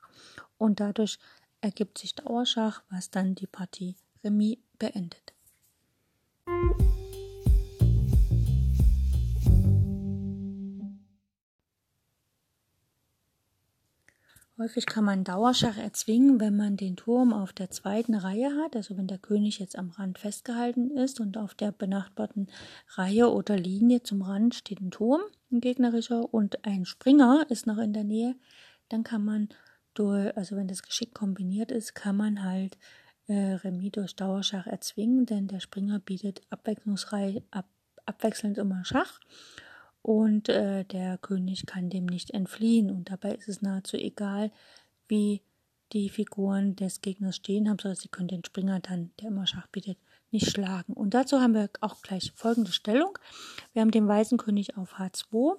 Und 0.58 0.80
dadurch 0.80 1.20
ergibt 1.62 2.00
sich 2.00 2.16
Dauerschach, 2.16 2.82
was 2.90 3.12
dann 3.12 3.36
die 3.36 3.46
Partie 3.46 3.96
Remis 4.24 4.58
beendet. 4.80 5.34
Häufig 14.60 14.88
kann 14.88 15.04
man 15.04 15.24
Dauerschach 15.24 15.78
erzwingen, 15.78 16.40
wenn 16.40 16.58
man 16.58 16.78
den 16.78 16.96
Turm 16.96 17.32
auf 17.32 17.54
der 17.54 17.70
zweiten 17.70 18.16
Reihe 18.16 18.56
hat, 18.56 18.76
also 18.76 18.98
wenn 18.98 19.06
der 19.06 19.20
König 19.20 19.60
jetzt 19.60 19.78
am 19.78 19.92
Rand 19.92 20.18
festgehalten 20.18 20.90
ist 20.90 21.20
und 21.20 21.38
auf 21.38 21.54
der 21.54 21.72
benachbarten 21.72 22.48
Reihe 22.96 23.32
oder 23.32 23.56
Linie 23.56 24.02
zum 24.02 24.24
Rand 24.24 24.56
steht 24.56 24.82
ein 24.82 24.90
Turm, 24.90 25.22
ein 25.52 25.62
gegnerischer, 25.62 26.34
und 26.34 26.66
ein 26.66 26.86
Springer 26.86 27.46
ist 27.50 27.68
noch 27.68 27.78
in 27.78 27.94
der 27.94 28.04
Nähe, 28.04 28.36
dann 28.90 29.04
kann 29.04 29.24
man 29.24 29.50
durch, 29.94 30.36
also 30.36 30.56
wenn 30.56 30.68
das 30.68 30.82
geschickt 30.82 31.14
kombiniert 31.14 31.72
ist, 31.72 31.94
kann 31.94 32.18
man 32.18 32.44
halt 32.44 32.80
äh, 33.28 33.54
Remis 33.54 33.92
durch 33.92 34.16
Dauerschach 34.16 34.66
erzwingen, 34.66 35.28
denn 35.28 35.48
der 35.48 35.60
Springer 35.60 36.00
bietet 36.00 36.42
abwechslungsreich, 36.50 37.44
ab, 37.52 37.68
abwechselnd 38.08 38.58
immer 38.58 38.84
Schach 38.86 39.20
und 40.02 40.50
äh, 40.50 40.86
der 40.86 41.18
König 41.18 41.66
kann 41.66 41.90
dem 41.90 42.06
nicht 42.06 42.32
entfliehen 42.32 42.90
und 42.90 43.12
dabei 43.12 43.34
ist 43.36 43.50
es 43.50 43.62
nahezu 43.62 43.98
egal, 43.98 44.52
wie 45.08 45.42
die 45.94 46.10
Figuren 46.10 46.76
des 46.76 47.02
Gegners 47.02 47.38
stehen 47.38 47.70
haben, 47.70 47.80
sondern 47.80 48.00
sie 48.00 48.10
können 48.10 48.28
den 48.28 48.44
Springer 48.44 48.80
dann, 48.80 49.12
der 49.20 49.30
immer 49.30 49.48
Schach 49.48 49.68
bietet, 49.68 49.98
nicht 50.32 50.50
schlagen. 50.50 50.94
Und 50.94 51.14
dazu 51.14 51.40
haben 51.40 51.54
wir 51.54 51.70
auch 51.82 52.02
gleich 52.02 52.34
folgende 52.36 52.72
Stellung. 52.72 53.18
Wir 53.74 53.82
haben 53.82 53.92
den 53.92 54.08
weißen 54.08 54.38
König 54.38 54.78
auf 54.78 54.96
H2, 54.96 55.58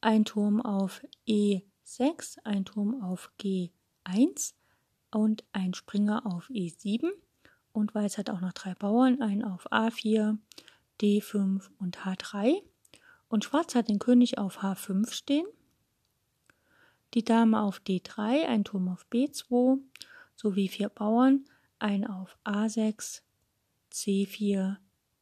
ein 0.00 0.24
Turm 0.24 0.60
auf 0.60 1.02
E6, 1.26 2.38
ein 2.44 2.64
Turm 2.64 3.02
auf 3.02 3.32
G1 3.40 4.54
und 5.10 5.44
ein 5.52 5.74
Springer 5.74 6.26
auf 6.26 6.48
E7. 6.50 7.08
Und 7.72 7.94
Weiß 7.94 8.18
hat 8.18 8.30
auch 8.30 8.40
noch 8.40 8.52
drei 8.52 8.74
Bauern, 8.74 9.20
einen 9.20 9.44
auf 9.44 9.70
A4, 9.72 10.38
D5 11.00 11.68
und 11.78 11.98
H3. 11.98 12.62
Und 13.36 13.44
Schwarz 13.44 13.74
hat 13.74 13.90
den 13.90 13.98
König 13.98 14.38
auf 14.38 14.62
H5 14.62 15.12
stehen, 15.12 15.44
die 17.12 17.22
Dame 17.22 17.60
auf 17.60 17.82
D3, 17.86 18.46
ein 18.46 18.64
Turm 18.64 18.88
auf 18.88 19.04
B2 19.12 19.78
sowie 20.34 20.68
vier 20.68 20.88
Bauern, 20.88 21.44
ein 21.78 22.06
auf 22.06 22.38
A6, 22.46 23.20
C4, 23.92 24.76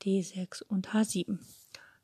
D6 0.05 0.63
und 0.63 0.91
H7. 0.91 1.41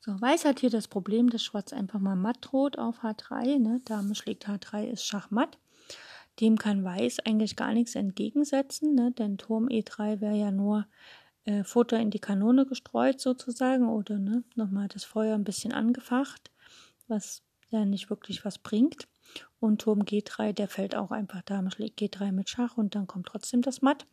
So, 0.01 0.19
Weiß 0.19 0.43
hat 0.43 0.59
hier 0.59 0.69
das 0.69 0.89
Problem, 0.89 1.29
dass 1.29 1.45
Schwarz 1.45 1.71
einfach 1.71 2.01
mal 2.01 2.17
matt 2.17 2.39
droht 2.41 2.77
auf 2.77 3.03
H3. 3.03 3.57
Ne? 3.59 3.79
Dame 3.85 4.13
schlägt 4.13 4.49
H3, 4.49 4.89
ist 4.89 5.05
Schachmatt. 5.05 5.59
Dem 6.41 6.57
kann 6.57 6.83
Weiß 6.83 7.19
eigentlich 7.19 7.55
gar 7.55 7.73
nichts 7.73 7.95
entgegensetzen, 7.95 8.95
ne? 8.95 9.13
denn 9.13 9.37
Turm 9.37 9.69
E3 9.69 10.19
wäre 10.19 10.35
ja 10.35 10.51
nur 10.51 10.87
äh, 11.45 11.63
Futter 11.63 11.99
in 11.99 12.11
die 12.11 12.19
Kanone 12.19 12.65
gestreut 12.65 13.19
sozusagen 13.19 13.89
oder 13.89 14.19
ne, 14.19 14.43
nochmal 14.55 14.87
das 14.87 15.03
Feuer 15.03 15.35
ein 15.35 15.43
bisschen 15.43 15.73
angefacht, 15.73 16.51
was 17.07 17.41
ja 17.69 17.85
nicht 17.85 18.09
wirklich 18.09 18.45
was 18.45 18.57
bringt. 18.57 19.07
Und 19.59 19.81
Turm 19.81 20.01
G3, 20.01 20.53
der 20.53 20.67
fällt 20.67 20.95
auch 20.95 21.11
einfach 21.11 21.41
Dame 21.43 21.71
schlägt 21.71 21.99
G3 21.99 22.31
mit 22.31 22.49
Schach 22.49 22.77
und 22.77 22.95
dann 22.95 23.07
kommt 23.07 23.27
trotzdem 23.27 23.61
das 23.61 23.81
Matt. 23.81 24.05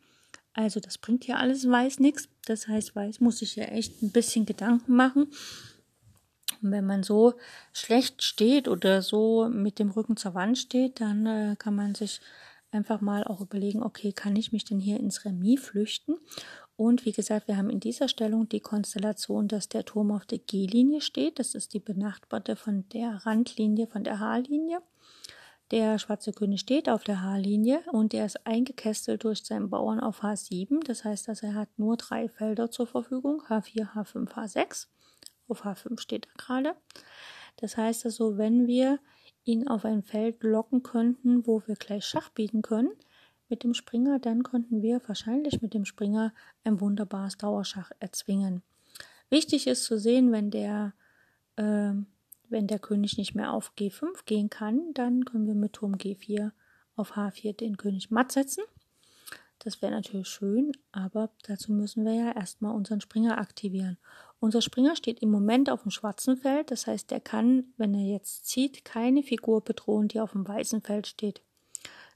Also 0.53 0.79
das 0.79 0.97
bringt 0.97 1.23
hier 1.25 1.37
alles 1.37 1.69
Weiß 1.69 1.99
nichts. 1.99 2.29
Das 2.45 2.67
heißt, 2.67 2.95
Weiß 2.95 3.19
muss 3.19 3.39
sich 3.39 3.55
ja 3.55 3.65
echt 3.65 4.01
ein 4.01 4.11
bisschen 4.11 4.45
Gedanken 4.45 4.95
machen. 4.95 5.27
Und 6.61 6.71
wenn 6.71 6.85
man 6.85 7.03
so 7.03 7.35
schlecht 7.73 8.23
steht 8.23 8.67
oder 8.67 9.01
so 9.01 9.49
mit 9.49 9.79
dem 9.79 9.91
Rücken 9.91 10.17
zur 10.17 10.33
Wand 10.33 10.57
steht, 10.57 10.99
dann 10.99 11.25
äh, 11.25 11.55
kann 11.57 11.75
man 11.75 11.95
sich 11.95 12.21
einfach 12.71 13.01
mal 13.01 13.23
auch 13.23 13.41
überlegen, 13.41 13.83
okay, 13.83 14.11
kann 14.11 14.35
ich 14.35 14.51
mich 14.51 14.65
denn 14.65 14.79
hier 14.79 14.99
ins 14.99 15.25
Remis 15.25 15.61
flüchten? 15.61 16.17
Und 16.79 17.03
wie 17.03 17.11
gesagt, 17.11 17.49
wir 17.49 17.57
haben 17.57 17.69
in 17.69 17.81
dieser 17.81 18.07
Stellung 18.07 18.47
die 18.47 18.61
Konstellation, 18.61 19.49
dass 19.49 19.67
der 19.67 19.83
Turm 19.83 20.13
auf 20.13 20.25
der 20.25 20.37
G-Linie 20.37 21.01
steht. 21.01 21.37
Das 21.37 21.53
ist 21.53 21.73
die 21.73 21.81
benachbarte 21.81 22.55
von 22.55 22.87
der 22.93 23.25
Randlinie, 23.25 23.85
von 23.85 24.05
der 24.05 24.21
H-Linie. 24.21 24.81
Der 25.71 25.99
schwarze 25.99 26.31
König 26.31 26.61
steht 26.61 26.87
auf 26.87 27.03
der 27.03 27.21
H-Linie 27.21 27.81
und 27.91 28.13
er 28.13 28.25
ist 28.25 28.47
eingekästelt 28.47 29.25
durch 29.25 29.43
seinen 29.43 29.69
Bauern 29.69 29.99
auf 29.99 30.23
H7. 30.23 30.81
Das 30.85 31.03
heißt, 31.03 31.27
dass 31.27 31.43
er 31.43 31.53
hat 31.53 31.67
nur 31.75 31.97
drei 31.97 32.29
Felder 32.29 32.71
zur 32.71 32.87
Verfügung, 32.87 33.41
H4, 33.49 33.95
H5, 33.95 34.29
H6. 34.29 34.87
Auf 35.49 35.65
H5 35.65 35.99
steht 35.99 36.27
er 36.27 36.37
gerade. 36.37 36.75
Das 37.57 37.75
heißt 37.75 38.05
also, 38.05 38.37
wenn 38.37 38.67
wir 38.67 38.99
ihn 39.43 39.67
auf 39.67 39.83
ein 39.83 40.01
Feld 40.01 40.43
locken 40.43 40.81
könnten, 40.81 41.45
wo 41.45 41.61
wir 41.65 41.75
gleich 41.75 42.05
Schach 42.05 42.29
bieten 42.29 42.61
können, 42.61 42.93
mit 43.49 43.63
dem 43.63 43.73
Springer, 43.73 44.19
dann 44.19 44.43
konnten 44.43 44.81
wir 44.81 45.01
wahrscheinlich 45.07 45.61
mit 45.61 45.73
dem 45.73 45.85
Springer 45.85 46.33
ein 46.63 46.79
wunderbares 46.79 47.37
Dauerschach 47.37 47.91
erzwingen. 47.99 48.61
Wichtig 49.29 49.67
ist 49.67 49.83
zu 49.83 49.99
sehen, 49.99 50.31
wenn 50.31 50.51
der, 50.51 50.93
äh, 51.55 51.93
wenn 52.49 52.67
der 52.67 52.79
König 52.79 53.17
nicht 53.17 53.35
mehr 53.35 53.53
auf 53.53 53.73
G5 53.77 54.25
gehen 54.25 54.49
kann, 54.49 54.93
dann 54.93 55.25
können 55.25 55.47
wir 55.47 55.55
mit 55.55 55.73
Turm 55.73 55.95
G4 55.95 56.51
auf 56.95 57.15
H4 57.15 57.55
den 57.55 57.77
König 57.77 58.11
matt 58.11 58.31
setzen. 58.31 58.63
Das 59.59 59.81
wäre 59.81 59.91
natürlich 59.91 60.29
schön, 60.29 60.71
aber 60.93 61.29
dazu 61.43 61.73
müssen 61.73 62.05
wir 62.05 62.13
ja 62.13 62.31
erstmal 62.31 62.73
unseren 62.73 63.01
Springer 63.01 63.37
aktivieren. 63.37 63.97
Unser 64.39 64.61
Springer 64.61 64.95
steht 64.95 65.19
im 65.21 65.31
Moment 65.31 65.69
auf 65.69 65.81
dem 65.81 65.91
schwarzen 65.91 66.37
Feld, 66.37 66.71
das 66.71 66.87
heißt, 66.87 67.11
er 67.11 67.19
kann, 67.19 67.65
wenn 67.75 67.93
er 67.93 68.05
jetzt 68.05 68.45
zieht, 68.45 68.85
keine 68.85 69.21
Figur 69.21 69.61
bedrohen, 69.61 70.07
die 70.07 70.21
auf 70.21 70.31
dem 70.31 70.47
weißen 70.47 70.81
Feld 70.81 71.07
steht. 71.07 71.41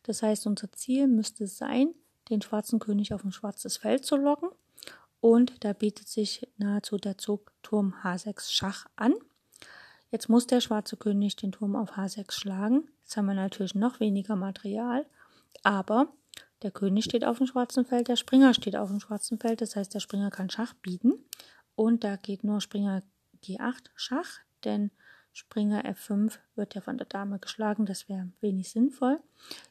Das 0.03 0.21
heißt, 0.21 0.47
unser 0.47 0.71
Ziel 0.71 1.07
müsste 1.07 1.47
sein, 1.47 1.93
den 2.29 2.41
schwarzen 2.41 2.79
König 2.79 3.13
auf 3.13 3.23
ein 3.23 3.31
schwarzes 3.31 3.77
Feld 3.77 4.05
zu 4.05 4.15
locken. 4.15 4.49
Und 5.19 5.63
da 5.63 5.73
bietet 5.73 6.07
sich 6.07 6.47
nahezu 6.57 6.97
der 6.97 7.17
Zug 7.17 7.51
Turm 7.63 7.95
H6 8.03 8.51
Schach 8.51 8.87
an. 8.95 9.13
Jetzt 10.11 10.29
muss 10.29 10.45
der 10.45 10.61
schwarze 10.61 10.97
König 10.97 11.37
den 11.37 11.51
Turm 11.51 11.75
auf 11.75 11.97
H6 11.97 12.33
schlagen. 12.33 12.89
Jetzt 13.01 13.17
haben 13.17 13.25
wir 13.25 13.33
natürlich 13.33 13.73
noch 13.73 13.99
weniger 13.99 14.35
Material, 14.35 15.05
aber 15.63 16.13
der 16.61 16.71
König 16.71 17.05
steht 17.05 17.25
auf 17.25 17.37
dem 17.37 17.47
schwarzen 17.47 17.85
Feld, 17.85 18.07
der 18.07 18.15
Springer 18.15 18.53
steht 18.53 18.75
auf 18.75 18.89
dem 18.89 18.99
schwarzen 18.99 19.39
Feld, 19.39 19.61
das 19.61 19.75
heißt, 19.75 19.93
der 19.93 19.99
Springer 19.99 20.29
kann 20.29 20.49
Schach 20.49 20.73
bieten. 20.75 21.13
Und 21.75 22.03
da 22.03 22.15
geht 22.15 22.43
nur 22.43 22.61
Springer 22.61 23.03
G8 23.43 23.89
Schach, 23.95 24.39
denn 24.63 24.91
Springer 25.35 25.83
F5 25.83 26.37
wird 26.55 26.75
ja 26.75 26.81
von 26.81 26.97
der 26.97 27.07
Dame 27.07 27.39
geschlagen, 27.39 27.87
das 27.87 28.07
wäre 28.07 28.29
wenig 28.39 28.69
sinnvoll. 28.69 29.19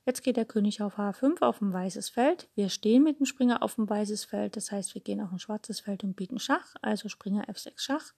Jetzt 0.04 0.22
geht 0.22 0.36
der 0.36 0.44
König 0.44 0.82
auf 0.82 0.98
H5 0.98 1.40
auf 1.40 1.60
ein 1.60 1.72
weißes 1.72 2.10
Feld. 2.10 2.48
Wir 2.56 2.68
stehen 2.68 3.04
mit 3.04 3.20
dem 3.20 3.26
Springer 3.26 3.62
auf 3.62 3.78
ein 3.78 3.88
weißes 3.88 4.24
Feld, 4.24 4.56
das 4.56 4.72
heißt, 4.72 4.94
wir 4.94 5.02
gehen 5.02 5.20
auf 5.20 5.30
ein 5.30 5.38
schwarzes 5.38 5.78
Feld 5.78 6.02
und 6.02 6.16
bieten 6.16 6.40
Schach, 6.40 6.74
also 6.82 7.08
Springer 7.08 7.44
F6 7.44 7.74
Schach. 7.76 8.12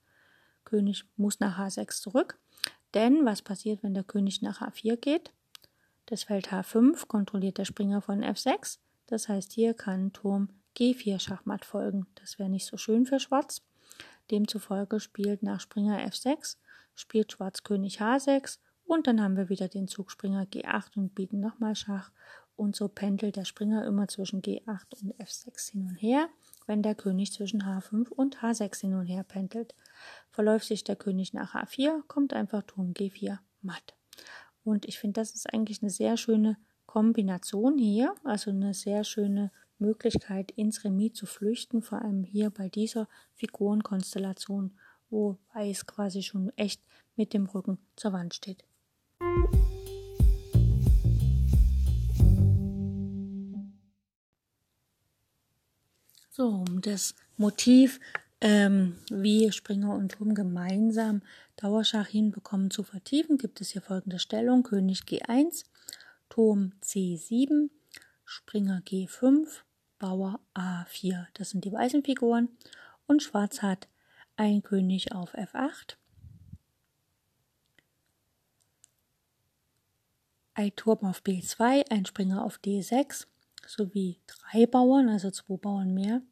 König 0.65 1.05
muss 1.17 1.39
nach 1.39 1.59
H6 1.59 2.01
zurück. 2.01 2.39
Denn 2.95 3.27
was 3.27 3.43
passiert, 3.43 3.83
wenn 3.83 3.93
der 3.93 4.05
König 4.05 4.41
nach 4.41 4.63
H4 4.63 4.97
geht? 4.97 5.33
Das 6.07 6.25
Feld 6.25 6.49
H5 6.51 7.07
kontrolliert 7.07 7.59
der 7.59 7.67
Springer 7.67 8.01
von 8.01 8.23
F6. 8.25 8.79
Das 9.07 9.29
heißt, 9.29 9.53
hier 9.53 9.75
kann 9.75 10.15
Turm 10.15 10.49
G4 10.79 11.21
Schachmatt 11.21 11.67
folgen. 11.67 12.07
Das 12.15 12.39
wäre 12.39 12.49
nicht 12.49 12.65
so 12.67 12.79
schön 12.79 13.05
für 13.05 13.21
Schwarz. 13.21 13.63
Demzufolge 14.31 15.01
spielt 15.01 15.43
nach 15.43 15.61
Springer 15.61 15.99
F6, 16.07 16.57
spielt 16.95 17.33
Schwarz 17.33 17.63
König 17.63 18.01
H6 18.01 18.59
und 18.85 19.07
dann 19.07 19.23
haben 19.23 19.37
wir 19.37 19.49
wieder 19.49 19.69
den 19.69 19.89
Zug 19.89 20.11
Springer 20.11 20.45
G8 20.45 20.97
und 20.97 21.15
bieten 21.15 21.41
nochmal 21.41 21.75
Schach. 21.75 22.11
Und 22.57 22.77
so 22.77 22.87
pendelt 22.87 23.35
der 23.37 23.45
Springer 23.45 23.85
immer 23.85 24.07
zwischen 24.07 24.41
G8 24.41 25.03
und 25.03 25.15
F6 25.19 25.73
hin 25.73 25.83
und 25.89 25.97
her, 25.97 26.29
wenn 26.67 26.83
der 26.83 26.95
König 26.95 27.33
zwischen 27.33 27.63
H5 27.63 28.11
und 28.11 28.39
H6 28.39 28.81
hin 28.81 28.95
und 28.95 29.07
her 29.07 29.25
pendelt. 29.25 29.75
Verläuft 30.31 30.67
sich 30.67 30.85
der 30.85 30.97
König 30.97 31.33
nach 31.33 31.55
H4, 31.55 32.03
kommt 32.07 32.33
einfach 32.33 32.63
Turm 32.63 32.93
G4 32.93 33.39
matt. 33.63 33.95
Und 34.63 34.87
ich 34.87 34.99
finde, 34.99 35.21
das 35.21 35.35
ist 35.35 35.53
eigentlich 35.53 35.83
eine 35.83 35.91
sehr 35.91 36.17
schöne 36.17 36.57
Kombination 36.87 37.77
hier, 37.77 38.15
also 38.23 38.51
eine 38.51 38.73
sehr 38.73 39.03
schöne 39.03 39.51
Möglichkeit, 39.79 40.53
ins 40.53 40.85
Remis 40.85 41.15
zu 41.15 41.27
flüchten, 41.27 41.83
vor 41.83 42.03
allem 42.03 42.23
hier 42.23 42.51
bei 42.51 42.69
dieser 42.69 43.09
Figurenkonstellation, 43.35 44.79
wo 45.15 45.39
Weiß 45.55 45.87
quasi 45.87 46.23
schon 46.23 46.51
echt 46.57 46.83
mit 47.15 47.33
dem 47.33 47.47
Rücken 47.47 47.79
zur 47.95 48.13
Wand 48.13 48.35
steht. 48.35 48.65
So, 56.31 56.49
um 56.49 56.81
das 56.81 57.15
Motiv, 57.37 58.01
ähm, 58.41 58.97
wie 59.09 59.53
Springer 59.53 59.95
und 59.95 60.11
Turm 60.11 60.35
gemeinsam 60.35 61.23
Dauerschach 61.55 62.09
hinbekommen 62.09 62.73
zu 62.73 62.83
vertiefen, 62.83 63.39
gibt 63.39 63.61
es 63.61 63.71
hier 63.71 63.83
folgende 63.83 64.19
Stellung. 64.19 64.65
König 64.65 65.03
G1, 65.03 65.65
Turm 66.29 66.73
C7, 66.83 67.71
Springer 68.25 68.81
G5, 68.81 69.47
Bauer 70.01 70.41
A4. 70.57 71.29
Das 71.35 71.51
sind 71.51 71.65
die 71.65 71.73
weißen 71.73 72.03
Figuren. 72.03 72.49
Und 73.07 73.23
Schwarz 73.23 73.63
hat 73.63 73.87
ein 74.37 74.63
König 74.63 75.13
auf 75.13 75.35
F8, 75.35 75.97
ein 80.55 80.75
Turm 80.77 81.05
auf 81.05 81.23
B2, 81.23 81.91
ein 81.91 82.07
Springer 82.07 82.45
auf 82.45 82.59
D6 82.59 83.27
sowie 83.67 84.21
drei 84.27 84.67
Bauern, 84.67 85.09
also 85.09 85.31
zwei 85.31 85.57
Bauern 85.57 85.95
mehr, 85.95 86.23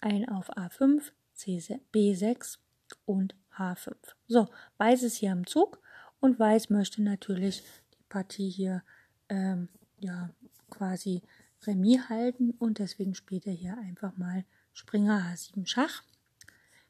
ein 0.00 0.28
auf 0.28 0.54
A5, 0.56 1.12
C, 1.32 1.58
B6 1.92 2.58
und 3.04 3.34
H5. 3.56 3.94
So, 4.28 4.48
Weiß 4.78 5.02
ist 5.02 5.16
hier 5.16 5.32
am 5.32 5.46
Zug 5.46 5.80
und 6.20 6.38
Weiß 6.38 6.70
möchte 6.70 7.02
natürlich 7.02 7.62
die 7.94 8.04
Partie 8.08 8.50
hier 8.50 8.82
ähm, 9.28 9.68
ja, 9.98 10.30
quasi 10.70 11.22
Remis 11.66 12.08
halten 12.08 12.50
und 12.52 12.78
deswegen 12.78 13.14
spielt 13.14 13.46
er 13.46 13.52
hier 13.52 13.78
einfach 13.78 14.16
mal 14.16 14.44
Springer 14.72 15.32
H7 15.32 15.66
Schach. 15.66 16.02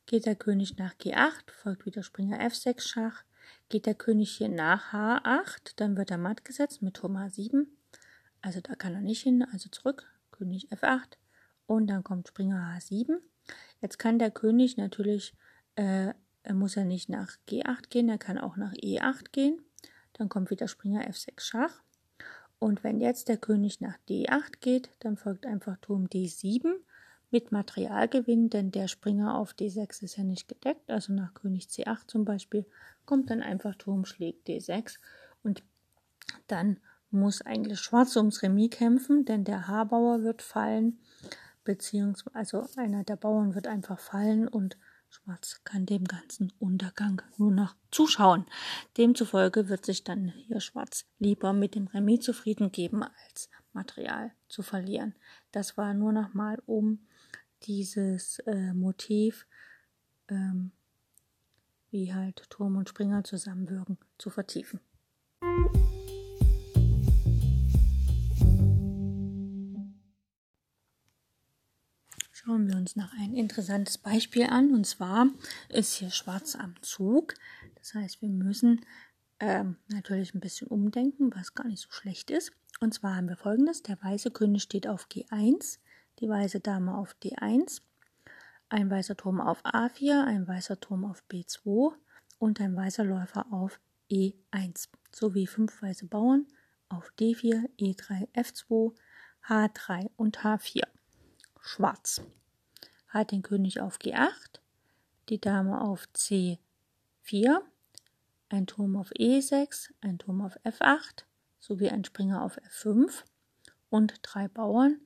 Geht 0.06 0.26
der 0.26 0.36
König 0.36 0.76
nach 0.78 0.94
G8, 0.94 1.50
folgt 1.50 1.84
wieder 1.84 2.04
Springer 2.04 2.40
F6 2.40 2.80
Schach, 2.80 3.24
Geht 3.68 3.86
der 3.86 3.94
König 3.94 4.36
hier 4.36 4.48
nach 4.48 4.92
H8, 4.92 5.72
dann 5.76 5.96
wird 5.96 6.12
er 6.12 6.18
matt 6.18 6.44
gesetzt 6.44 6.80
mit 6.82 6.94
Turm 6.94 7.16
H7. 7.16 7.66
Also 8.40 8.60
da 8.60 8.76
kann 8.76 8.94
er 8.94 9.00
nicht 9.00 9.22
hin, 9.22 9.44
also 9.52 9.68
zurück, 9.68 10.06
König 10.30 10.70
F8 10.70 11.16
und 11.66 11.88
dann 11.88 12.04
kommt 12.04 12.28
Springer 12.28 12.76
H7. 12.76 13.18
Jetzt 13.80 13.98
kann 13.98 14.20
der 14.20 14.30
König 14.30 14.76
natürlich, 14.76 15.34
äh, 15.74 16.12
er 16.44 16.54
muss 16.54 16.76
ja 16.76 16.84
nicht 16.84 17.08
nach 17.08 17.36
G8 17.48 17.88
gehen, 17.88 18.08
er 18.08 18.18
kann 18.18 18.38
auch 18.38 18.56
nach 18.56 18.72
E8 18.74 19.32
gehen. 19.32 19.60
Dann 20.12 20.28
kommt 20.28 20.50
wieder 20.50 20.68
Springer 20.68 21.08
F6 21.08 21.40
Schach. 21.40 21.82
Und 22.60 22.84
wenn 22.84 23.00
jetzt 23.00 23.28
der 23.28 23.36
König 23.36 23.80
nach 23.80 23.98
D8 24.08 24.60
geht, 24.60 24.90
dann 25.00 25.16
folgt 25.16 25.44
einfach 25.44 25.76
Turm 25.78 26.06
D7 26.06 26.76
mit 27.30 27.52
Materialgewinn, 27.52 28.50
denn 28.50 28.70
der 28.70 28.88
Springer 28.88 29.36
auf 29.36 29.52
D6 29.52 30.02
ist 30.02 30.16
ja 30.16 30.24
nicht 30.24 30.48
gedeckt, 30.48 30.90
also 30.90 31.12
nach 31.12 31.34
König 31.34 31.66
C8 31.66 32.06
zum 32.06 32.24
Beispiel, 32.24 32.66
kommt 33.04 33.30
dann 33.30 33.42
einfach 33.42 33.74
Turm 33.74 34.04
schlägt 34.04 34.48
D6 34.48 34.98
und 35.42 35.62
dann 36.46 36.78
muss 37.10 37.42
eigentlich 37.42 37.80
Schwarz 37.80 38.16
ums 38.16 38.42
Remis 38.42 38.70
kämpfen, 38.70 39.24
denn 39.24 39.44
der 39.44 39.68
Haarbauer 39.68 40.22
wird 40.22 40.42
fallen, 40.42 40.98
beziehungsweise 41.64 42.34
also 42.34 42.66
einer 42.76 43.04
der 43.04 43.16
Bauern 43.16 43.54
wird 43.54 43.66
einfach 43.66 43.98
fallen 43.98 44.48
und 44.48 44.76
Schwarz 45.08 45.60
kann 45.64 45.86
dem 45.86 46.04
ganzen 46.04 46.52
Untergang 46.58 47.22
nur 47.36 47.52
noch 47.52 47.74
zuschauen. 47.90 48.44
Demzufolge 48.96 49.68
wird 49.68 49.86
sich 49.86 50.04
dann 50.04 50.28
hier 50.28 50.60
Schwarz 50.60 51.06
lieber 51.18 51.52
mit 51.52 51.74
dem 51.74 51.86
Remis 51.86 52.20
zufrieden 52.20 52.72
geben, 52.72 53.02
als 53.02 53.48
Material 53.72 54.32
zu 54.48 54.62
verlieren. 54.62 55.14
Das 55.52 55.76
war 55.76 55.94
nur 55.94 56.12
noch 56.12 56.34
mal 56.34 56.60
um 56.66 57.06
dieses 57.62 58.38
äh, 58.40 58.72
Motiv, 58.72 59.46
ähm, 60.28 60.72
wie 61.90 62.12
halt 62.12 62.48
Turm 62.50 62.76
und 62.76 62.88
Springer 62.88 63.24
zusammenwirken, 63.24 63.98
zu 64.18 64.30
vertiefen. 64.30 64.80
Schauen 72.46 72.68
wir 72.68 72.76
uns 72.76 72.94
noch 72.94 73.12
ein 73.18 73.34
interessantes 73.34 73.98
Beispiel 73.98 74.44
an. 74.44 74.72
Und 74.72 74.86
zwar 74.86 75.26
ist 75.68 75.94
hier 75.94 76.10
Schwarz 76.10 76.54
am 76.54 76.80
Zug. 76.80 77.34
Das 77.74 77.94
heißt, 77.94 78.22
wir 78.22 78.28
müssen 78.28 78.84
ähm, 79.40 79.76
natürlich 79.88 80.32
ein 80.32 80.40
bisschen 80.40 80.68
umdenken, 80.68 81.34
was 81.34 81.54
gar 81.54 81.66
nicht 81.66 81.82
so 81.82 81.90
schlecht 81.90 82.30
ist. 82.30 82.52
Und 82.78 82.94
zwar 82.94 83.16
haben 83.16 83.28
wir 83.28 83.36
folgendes. 83.36 83.82
Der 83.82 84.00
weiße 84.00 84.30
König 84.30 84.62
steht 84.62 84.86
auf 84.86 85.08
G1 85.08 85.78
die 86.18 86.28
weiße 86.28 86.60
Dame 86.60 86.96
auf 86.96 87.14
D1, 87.22 87.82
ein 88.68 88.90
weißer 88.90 89.16
Turm 89.16 89.40
auf 89.40 89.64
A4, 89.64 90.24
ein 90.24 90.46
weißer 90.46 90.80
Turm 90.80 91.04
auf 91.04 91.22
B2 91.30 91.92
und 92.38 92.60
ein 92.60 92.76
weißer 92.76 93.04
Läufer 93.04 93.46
auf 93.52 93.80
E1 94.10 94.88
sowie 95.12 95.46
fünf 95.46 95.82
weiße 95.82 96.06
Bauern 96.06 96.46
auf 96.88 97.12
D4, 97.18 97.68
E3, 97.78 98.28
F2, 98.34 98.94
H3 99.46 100.10
und 100.16 100.38
H4. 100.38 100.82
Schwarz 101.60 102.22
hat 103.08 103.32
den 103.32 103.42
König 103.42 103.80
auf 103.80 103.98
G8, 103.98 104.60
die 105.28 105.40
Dame 105.40 105.80
auf 105.80 106.08
C4, 106.14 106.58
ein 108.48 108.66
Turm 108.66 108.96
auf 108.96 109.10
E6, 109.12 109.90
ein 110.00 110.18
Turm 110.18 110.42
auf 110.42 110.56
F8 110.64 111.24
sowie 111.58 111.88
ein 111.88 112.04
Springer 112.04 112.42
auf 112.42 112.58
F5 112.58 113.24
und 113.90 114.20
drei 114.22 114.46
Bauern 114.48 115.00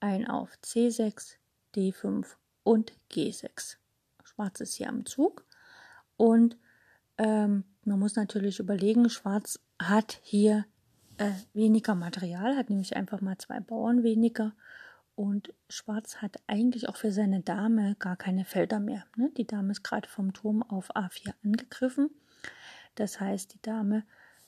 ein 0.00 0.26
auf 0.26 0.50
C6, 0.62 1.36
D5 1.74 2.26
und 2.62 2.92
G6. 3.10 3.76
Schwarz 4.24 4.60
ist 4.60 4.74
hier 4.74 4.88
am 4.88 5.06
Zug 5.06 5.44
und 6.16 6.56
ähm, 7.18 7.64
man 7.84 7.98
muss 7.98 8.16
natürlich 8.16 8.58
überlegen, 8.58 9.08
Schwarz 9.08 9.60
hat 9.80 10.18
hier 10.22 10.66
äh, 11.18 11.30
weniger 11.54 11.94
Material, 11.94 12.56
hat 12.56 12.70
nämlich 12.70 12.96
einfach 12.96 13.20
mal 13.20 13.38
zwei 13.38 13.60
Bauern 13.60 14.02
weniger 14.02 14.52
und 15.14 15.54
Schwarz 15.70 16.16
hat 16.16 16.36
eigentlich 16.46 16.88
auch 16.88 16.96
für 16.96 17.10
seine 17.10 17.40
Dame 17.40 17.96
gar 17.98 18.16
keine 18.16 18.44
Felder 18.44 18.80
mehr. 18.80 19.06
Ne? 19.16 19.30
Die 19.36 19.46
Dame 19.46 19.72
ist 19.72 19.82
gerade 19.82 20.08
vom 20.08 20.34
Turm 20.34 20.62
auf 20.62 20.94
A4 20.94 21.32
angegriffen. 21.42 22.10
Das 22.96 23.18
heißt, 23.18 23.54
die 23.54 23.62
Dame 23.62 24.04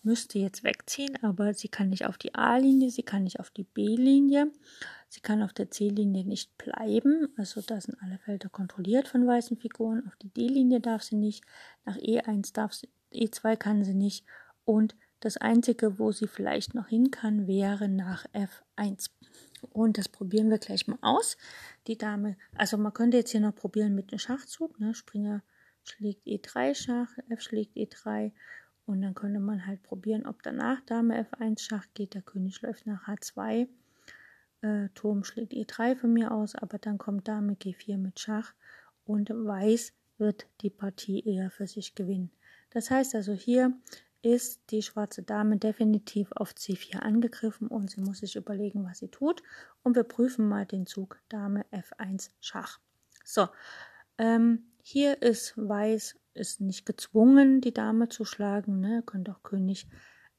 müsste 0.08 0.38
jetzt 0.38 0.64
wegziehen, 0.64 1.22
aber 1.22 1.52
sie 1.52 1.68
kann 1.68 1.90
nicht 1.90 2.06
auf 2.06 2.16
die 2.16 2.34
A-Linie, 2.34 2.90
sie 2.90 3.02
kann 3.02 3.24
nicht 3.24 3.40
auf 3.40 3.50
die 3.50 3.64
B-Linie, 3.64 4.50
sie 5.10 5.20
kann 5.20 5.42
auf 5.42 5.52
der 5.52 5.70
C-Linie 5.70 6.24
nicht 6.24 6.56
bleiben, 6.56 7.28
also 7.36 7.60
da 7.60 7.78
sind 7.78 8.02
alle 8.02 8.18
Felder 8.18 8.48
kontrolliert 8.48 9.06
von 9.06 9.26
weißen 9.26 9.58
Figuren, 9.58 10.06
auf 10.06 10.16
die 10.16 10.30
D-Linie 10.30 10.80
darf 10.80 11.02
sie 11.02 11.16
nicht, 11.16 11.44
nach 11.84 11.98
E1 11.98 12.54
darf 12.54 12.72
sie, 12.72 12.88
E2 13.12 13.56
kann 13.56 13.84
sie 13.84 13.92
nicht 13.92 14.24
und 14.64 14.96
das 15.20 15.36
einzige, 15.36 15.98
wo 15.98 16.10
sie 16.10 16.26
vielleicht 16.26 16.74
noch 16.74 16.88
hin 16.88 17.10
kann, 17.10 17.46
wäre 17.46 17.88
nach 17.88 18.24
F1. 18.32 19.10
Und 19.60 19.98
das 19.98 20.08
probieren 20.08 20.48
wir 20.48 20.58
gleich 20.58 20.86
mal 20.86 20.98
aus. 21.02 21.36
Die 21.88 21.98
Dame, 21.98 22.36
also 22.56 22.78
man 22.78 22.94
könnte 22.94 23.16
jetzt 23.16 23.32
hier 23.32 23.40
noch 23.40 23.54
probieren 23.54 23.96
mit 23.96 24.12
einem 24.12 24.20
Schachzug, 24.20 24.78
ne? 24.78 24.94
Springer 24.94 25.42
schlägt 25.82 26.24
E3 26.26 26.74
Schach, 26.74 27.10
F 27.28 27.40
schlägt 27.40 27.76
E3 27.76 28.30
und 28.88 29.02
dann 29.02 29.14
könnte 29.14 29.38
man 29.38 29.66
halt 29.66 29.82
probieren, 29.82 30.26
ob 30.26 30.42
danach 30.42 30.80
Dame 30.80 31.26
F1 31.26 31.60
Schach 31.60 31.86
geht, 31.92 32.14
der 32.14 32.22
König 32.22 32.62
läuft 32.62 32.86
nach 32.86 33.06
H2, 33.06 33.68
äh, 34.62 34.88
Turm 34.94 35.24
schlägt 35.24 35.52
E3 35.52 35.94
von 35.94 36.12
mir 36.12 36.32
aus, 36.32 36.54
aber 36.54 36.78
dann 36.78 36.96
kommt 36.96 37.28
Dame 37.28 37.52
G4 37.52 37.98
mit 37.98 38.18
Schach 38.18 38.54
und 39.04 39.28
Weiß 39.28 39.92
wird 40.16 40.46
die 40.62 40.70
Partie 40.70 41.20
eher 41.20 41.50
für 41.50 41.66
sich 41.66 41.94
gewinnen. 41.94 42.30
Das 42.70 42.90
heißt 42.90 43.14
also 43.14 43.34
hier 43.34 43.78
ist 44.22 44.62
die 44.70 44.82
schwarze 44.82 45.22
Dame 45.22 45.58
definitiv 45.58 46.32
auf 46.32 46.52
C4 46.52 47.00
angegriffen 47.00 47.68
und 47.68 47.90
sie 47.90 48.00
muss 48.00 48.18
sich 48.18 48.36
überlegen, 48.36 48.84
was 48.84 48.98
sie 48.98 49.08
tut. 49.08 49.42
Und 49.82 49.96
wir 49.96 50.02
prüfen 50.02 50.48
mal 50.48 50.66
den 50.66 50.86
Zug 50.86 51.20
Dame 51.28 51.64
F1 51.70 52.30
Schach. 52.40 52.80
So, 53.22 53.48
ähm, 54.16 54.64
hier 54.82 55.22
ist 55.22 55.54
Weiß 55.56 56.16
ist 56.38 56.60
nicht 56.60 56.86
gezwungen, 56.86 57.60
die 57.60 57.74
Dame 57.74 58.08
zu 58.08 58.24
schlagen. 58.24 58.80
Ne? 58.80 59.04
Ihr 59.12 59.32
auch 59.32 59.42
König 59.42 59.86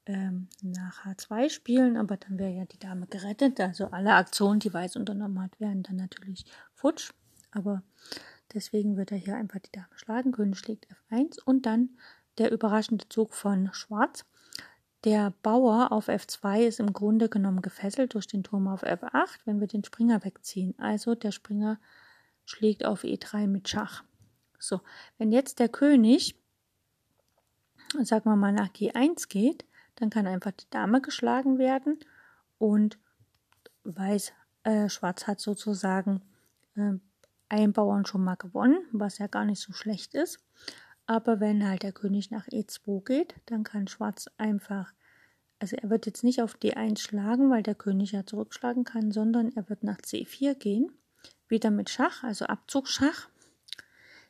ähm, 0.05 0.47
nach 0.61 1.05
H2 1.05 1.49
spielen, 1.49 1.97
aber 1.97 2.17
dann 2.17 2.39
wäre 2.39 2.51
ja 2.51 2.65
die 2.65 2.79
Dame 2.79 3.07
gerettet. 3.07 3.59
Also 3.59 3.87
alle 3.87 4.13
Aktionen, 4.13 4.59
die 4.59 4.73
Weiß 4.73 4.95
unternommen 4.95 5.41
hat, 5.41 5.59
wären 5.59 5.83
dann 5.83 5.97
natürlich 5.97 6.45
futsch. 6.73 7.11
Aber 7.51 7.83
deswegen 8.53 8.97
wird 8.97 9.11
er 9.11 9.17
hier 9.17 9.35
einfach 9.35 9.59
die 9.59 9.71
Dame 9.71 9.87
schlagen. 9.95 10.31
König 10.31 10.59
schlägt 10.59 10.87
F1 11.11 11.41
und 11.43 11.65
dann 11.65 11.89
der 12.37 12.51
überraschende 12.51 13.07
Zug 13.09 13.33
von 13.33 13.69
Schwarz. 13.73 14.25
Der 15.05 15.33
Bauer 15.43 15.91
auf 15.91 16.09
F2 16.09 16.61
ist 16.61 16.79
im 16.79 16.91
Grunde 16.91 17.29
genommen 17.29 17.61
gefesselt 17.61 18.15
durch 18.15 18.27
den 18.27 18.43
Turm 18.43 18.67
auf 18.67 18.83
F8, 18.83 19.39
wenn 19.45 19.59
wir 19.59 19.67
den 19.67 19.83
Springer 19.83 20.23
wegziehen. 20.25 20.73
Also 20.77 21.15
der 21.15 21.31
Springer 21.31 21.79
schlägt 22.45 22.83
auf 22.83 23.03
E3 23.03 23.47
mit 23.47 23.69
Schach. 23.69 24.03
So, 24.59 24.81
wenn 25.17 25.31
jetzt 25.31 25.59
der 25.59 25.69
König, 25.69 26.35
sagen 28.03 28.29
wir 28.29 28.35
mal, 28.35 28.51
nach 28.51 28.69
G1 28.69 29.27
geht, 29.29 29.65
dann 29.95 30.09
kann 30.09 30.27
einfach 30.27 30.51
die 30.51 30.69
Dame 30.69 31.01
geschlagen 31.01 31.57
werden 31.57 31.99
und 32.57 32.99
Weiß, 33.83 34.33
äh, 34.63 34.89
Schwarz 34.89 35.25
hat 35.25 35.39
sozusagen 35.39 36.21
äh, 36.75 36.93
einen 37.47 37.73
Bauern 37.73 38.05
schon 38.05 38.23
mal 38.23 38.35
gewonnen, 38.35 38.77
was 38.91 39.17
ja 39.17 39.27
gar 39.27 39.45
nicht 39.45 39.61
so 39.61 39.73
schlecht 39.73 40.13
ist. 40.13 40.39
Aber 41.05 41.39
wenn 41.39 41.67
halt 41.67 41.83
der 41.83 41.91
König 41.91 42.29
nach 42.29 42.47
E2 42.47 43.03
geht, 43.03 43.35
dann 43.47 43.63
kann 43.63 43.87
Schwarz 43.87 44.29
einfach, 44.37 44.93
also 45.57 45.75
er 45.75 45.89
wird 45.89 46.05
jetzt 46.05 46.23
nicht 46.23 46.41
auf 46.41 46.55
D1 46.55 46.99
schlagen, 46.99 47.49
weil 47.49 47.63
der 47.63 47.73
König 47.73 48.11
ja 48.11 48.25
zurückschlagen 48.25 48.83
kann, 48.83 49.11
sondern 49.11 49.51
er 49.55 49.69
wird 49.69 49.83
nach 49.83 49.97
C4 49.97 50.53
gehen, 50.53 50.91
wieder 51.47 51.71
mit 51.71 51.89
Schach, 51.89 52.23
also 52.23 52.45
Abzugsschach. 52.45 53.29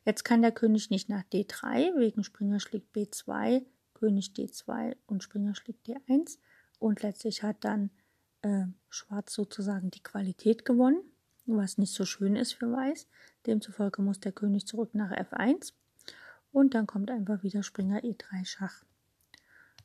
Jetzt 0.05 0.23
kann 0.23 0.41
der 0.41 0.51
König 0.51 0.89
nicht 0.89 1.09
nach 1.09 1.23
D3, 1.23 1.97
wegen 1.99 2.23
Springer 2.23 2.59
schlägt 2.59 2.95
B2, 2.95 3.65
König 3.93 4.31
D2 4.35 4.95
und 5.07 5.23
Springer 5.23 5.55
schlägt 5.55 5.87
D1. 5.87 6.37
Und 6.79 7.03
letztlich 7.03 7.43
hat 7.43 7.63
dann 7.63 7.91
äh, 8.41 8.65
Schwarz 8.89 9.33
sozusagen 9.33 9.91
die 9.91 10.03
Qualität 10.03 10.65
gewonnen, 10.65 11.01
was 11.45 11.77
nicht 11.77 11.93
so 11.93 12.05
schön 12.05 12.35
ist 12.35 12.53
für 12.53 12.71
Weiß. 12.71 13.07
Demzufolge 13.45 14.01
muss 14.01 14.19
der 14.19 14.31
König 14.31 14.65
zurück 14.65 14.95
nach 14.95 15.11
F1 15.11 15.73
und 16.51 16.73
dann 16.73 16.87
kommt 16.87 17.11
einfach 17.11 17.43
wieder 17.43 17.63
Springer 17.63 17.99
E3 17.99 18.45
Schach. 18.45 18.85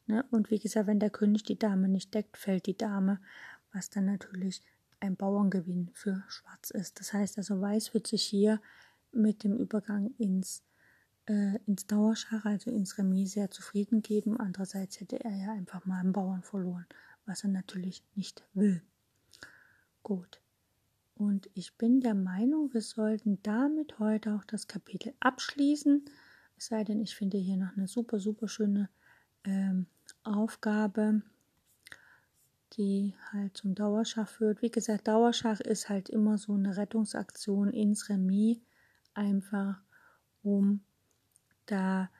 Ne? 0.06 0.24
Und 0.30 0.50
wie 0.50 0.58
gesagt, 0.58 0.86
wenn 0.86 1.00
der 1.00 1.10
König 1.10 1.44
die 1.44 1.58
Dame 1.58 1.88
nicht 1.88 2.14
deckt, 2.14 2.36
fällt 2.36 2.66
die 2.66 2.76
Dame, 2.76 3.20
was 3.72 3.90
dann 3.90 4.06
natürlich 4.06 4.62
ein 5.00 5.16
Bauerngewinn 5.16 5.90
für 5.92 6.22
Schwarz 6.28 6.70
ist. 6.70 7.00
Das 7.00 7.12
heißt 7.12 7.38
also, 7.38 7.60
Weiß 7.60 7.92
wird 7.94 8.06
sich 8.06 8.22
hier 8.22 8.60
mit 9.14 9.44
dem 9.44 9.56
Übergang 9.56 10.14
ins 10.18 10.62
äh, 11.26 11.58
ins 11.66 11.86
Dauerschach, 11.86 12.44
also 12.44 12.70
ins 12.70 12.98
Remis, 12.98 13.32
sehr 13.32 13.50
zufrieden 13.50 14.02
geben. 14.02 14.38
Andererseits 14.38 15.00
hätte 15.00 15.22
er 15.24 15.34
ja 15.34 15.52
einfach 15.52 15.84
mal 15.86 16.00
einen 16.00 16.12
Bauern 16.12 16.42
verloren, 16.42 16.86
was 17.26 17.44
er 17.44 17.50
natürlich 17.50 18.02
nicht 18.14 18.44
will. 18.52 18.82
Gut. 20.02 20.40
Und 21.14 21.48
ich 21.54 21.76
bin 21.78 22.00
der 22.00 22.14
Meinung, 22.14 22.74
wir 22.74 22.82
sollten 22.82 23.38
damit 23.42 23.98
heute 23.98 24.34
auch 24.34 24.44
das 24.44 24.66
Kapitel 24.66 25.14
abschließen. 25.20 26.04
Es 26.58 26.66
sei 26.66 26.84
denn, 26.84 27.00
ich 27.00 27.14
finde 27.14 27.38
hier 27.38 27.56
noch 27.56 27.76
eine 27.76 27.86
super, 27.86 28.18
super 28.18 28.48
schöne 28.48 28.90
ähm, 29.44 29.86
Aufgabe, 30.24 31.22
die 32.76 33.14
halt 33.30 33.56
zum 33.56 33.76
Dauerschach 33.76 34.28
führt. 34.28 34.60
Wie 34.60 34.70
gesagt, 34.70 35.06
Dauerschach 35.06 35.60
ist 35.60 35.88
halt 35.88 36.08
immer 36.08 36.36
so 36.36 36.54
eine 36.54 36.76
Rettungsaktion 36.76 37.70
ins 37.70 38.08
Remis, 38.08 38.58
einfach 39.14 39.80
um 40.42 40.84
da 41.66 42.10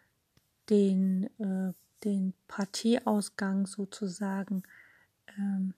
den, 0.70 1.24
äh, 1.38 1.72
den 2.04 2.34
Partieausgang 2.48 3.66
sozusagen, 3.66 4.62
ähm, 5.38 5.74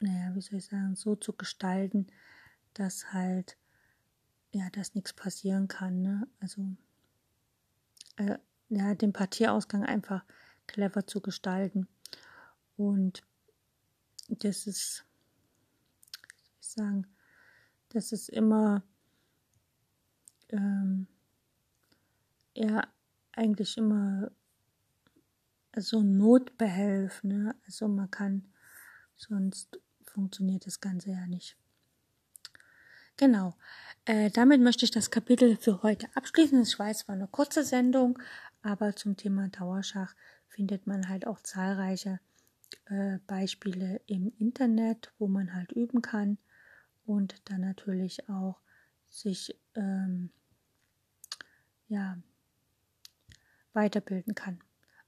naja, 0.00 0.34
wie 0.34 0.40
soll 0.40 0.58
ich 0.58 0.66
sagen, 0.66 0.96
so 0.96 1.14
zu 1.14 1.32
gestalten, 1.32 2.06
dass 2.74 3.12
halt, 3.12 3.56
ja, 4.52 4.68
dass 4.70 4.94
nichts 4.94 5.12
passieren 5.12 5.68
kann, 5.68 6.02
ne? 6.02 6.26
Also, 6.40 6.62
äh, 8.16 8.38
ja, 8.68 8.94
den 8.94 9.12
Partieausgang 9.12 9.84
einfach 9.84 10.24
clever 10.66 11.06
zu 11.06 11.20
gestalten. 11.20 11.88
Und 12.76 13.22
das 14.28 14.66
ist, 14.66 15.04
wie 16.22 16.36
soll 16.38 16.54
ich 16.60 16.66
sagen, 16.68 17.06
das 17.90 18.12
ist 18.12 18.28
immer, 18.28 18.82
ähm, 20.52 21.06
ja 22.54 22.86
eigentlich 23.32 23.76
immer 23.76 24.30
so 25.76 26.02
Notbehelf, 26.02 27.22
ne? 27.22 27.54
Also 27.66 27.88
man 27.88 28.10
kann, 28.10 28.44
sonst 29.16 29.78
funktioniert 30.02 30.66
das 30.66 30.80
Ganze 30.80 31.10
ja 31.10 31.26
nicht. 31.26 31.56
Genau. 33.16 33.54
Äh, 34.06 34.30
damit 34.30 34.60
möchte 34.60 34.84
ich 34.84 34.90
das 34.90 35.10
Kapitel 35.10 35.56
für 35.56 35.82
heute 35.82 36.08
abschließen. 36.14 36.62
Ich 36.62 36.78
weiß, 36.78 37.02
es 37.02 37.08
war 37.08 37.14
eine 37.14 37.28
kurze 37.28 37.64
Sendung, 37.64 38.18
aber 38.62 38.96
zum 38.96 39.16
Thema 39.16 39.48
Dauerschach 39.48 40.14
findet 40.48 40.86
man 40.86 41.08
halt 41.08 41.26
auch 41.26 41.40
zahlreiche 41.40 42.18
äh, 42.86 43.18
Beispiele 43.26 44.00
im 44.06 44.32
Internet, 44.38 45.12
wo 45.18 45.28
man 45.28 45.54
halt 45.54 45.72
üben 45.72 46.02
kann 46.02 46.38
und 47.04 47.34
dann 47.50 47.60
natürlich 47.60 48.28
auch 48.28 48.60
sich 49.08 49.56
ähm, 49.74 50.30
ja 51.90 52.16
weiterbilden 53.72 54.34
kann. 54.34 54.60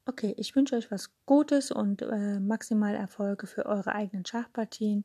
Okay, 0.04 0.34
ich 0.36 0.54
wünsche 0.56 0.76
euch 0.76 0.90
was 0.90 1.10
Gutes 1.26 1.70
und 1.70 2.02
äh, 2.02 2.40
maximal 2.40 2.94
Erfolge 2.94 3.46
für 3.46 3.66
eure 3.66 3.94
eigenen 3.94 4.26
Schachpartien 4.26 5.04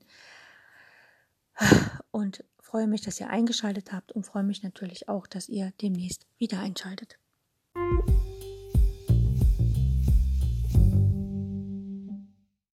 und 2.11 2.43
freue 2.59 2.87
mich, 2.87 3.01
dass 3.01 3.19
ihr 3.19 3.29
eingeschaltet 3.29 3.93
habt 3.93 4.11
und 4.11 4.25
freue 4.25 4.43
mich 4.43 4.63
natürlich 4.63 5.07
auch, 5.07 5.27
dass 5.27 5.49
ihr 5.49 5.71
demnächst 5.81 6.25
wieder 6.37 6.59
einschaltet. 6.59 7.19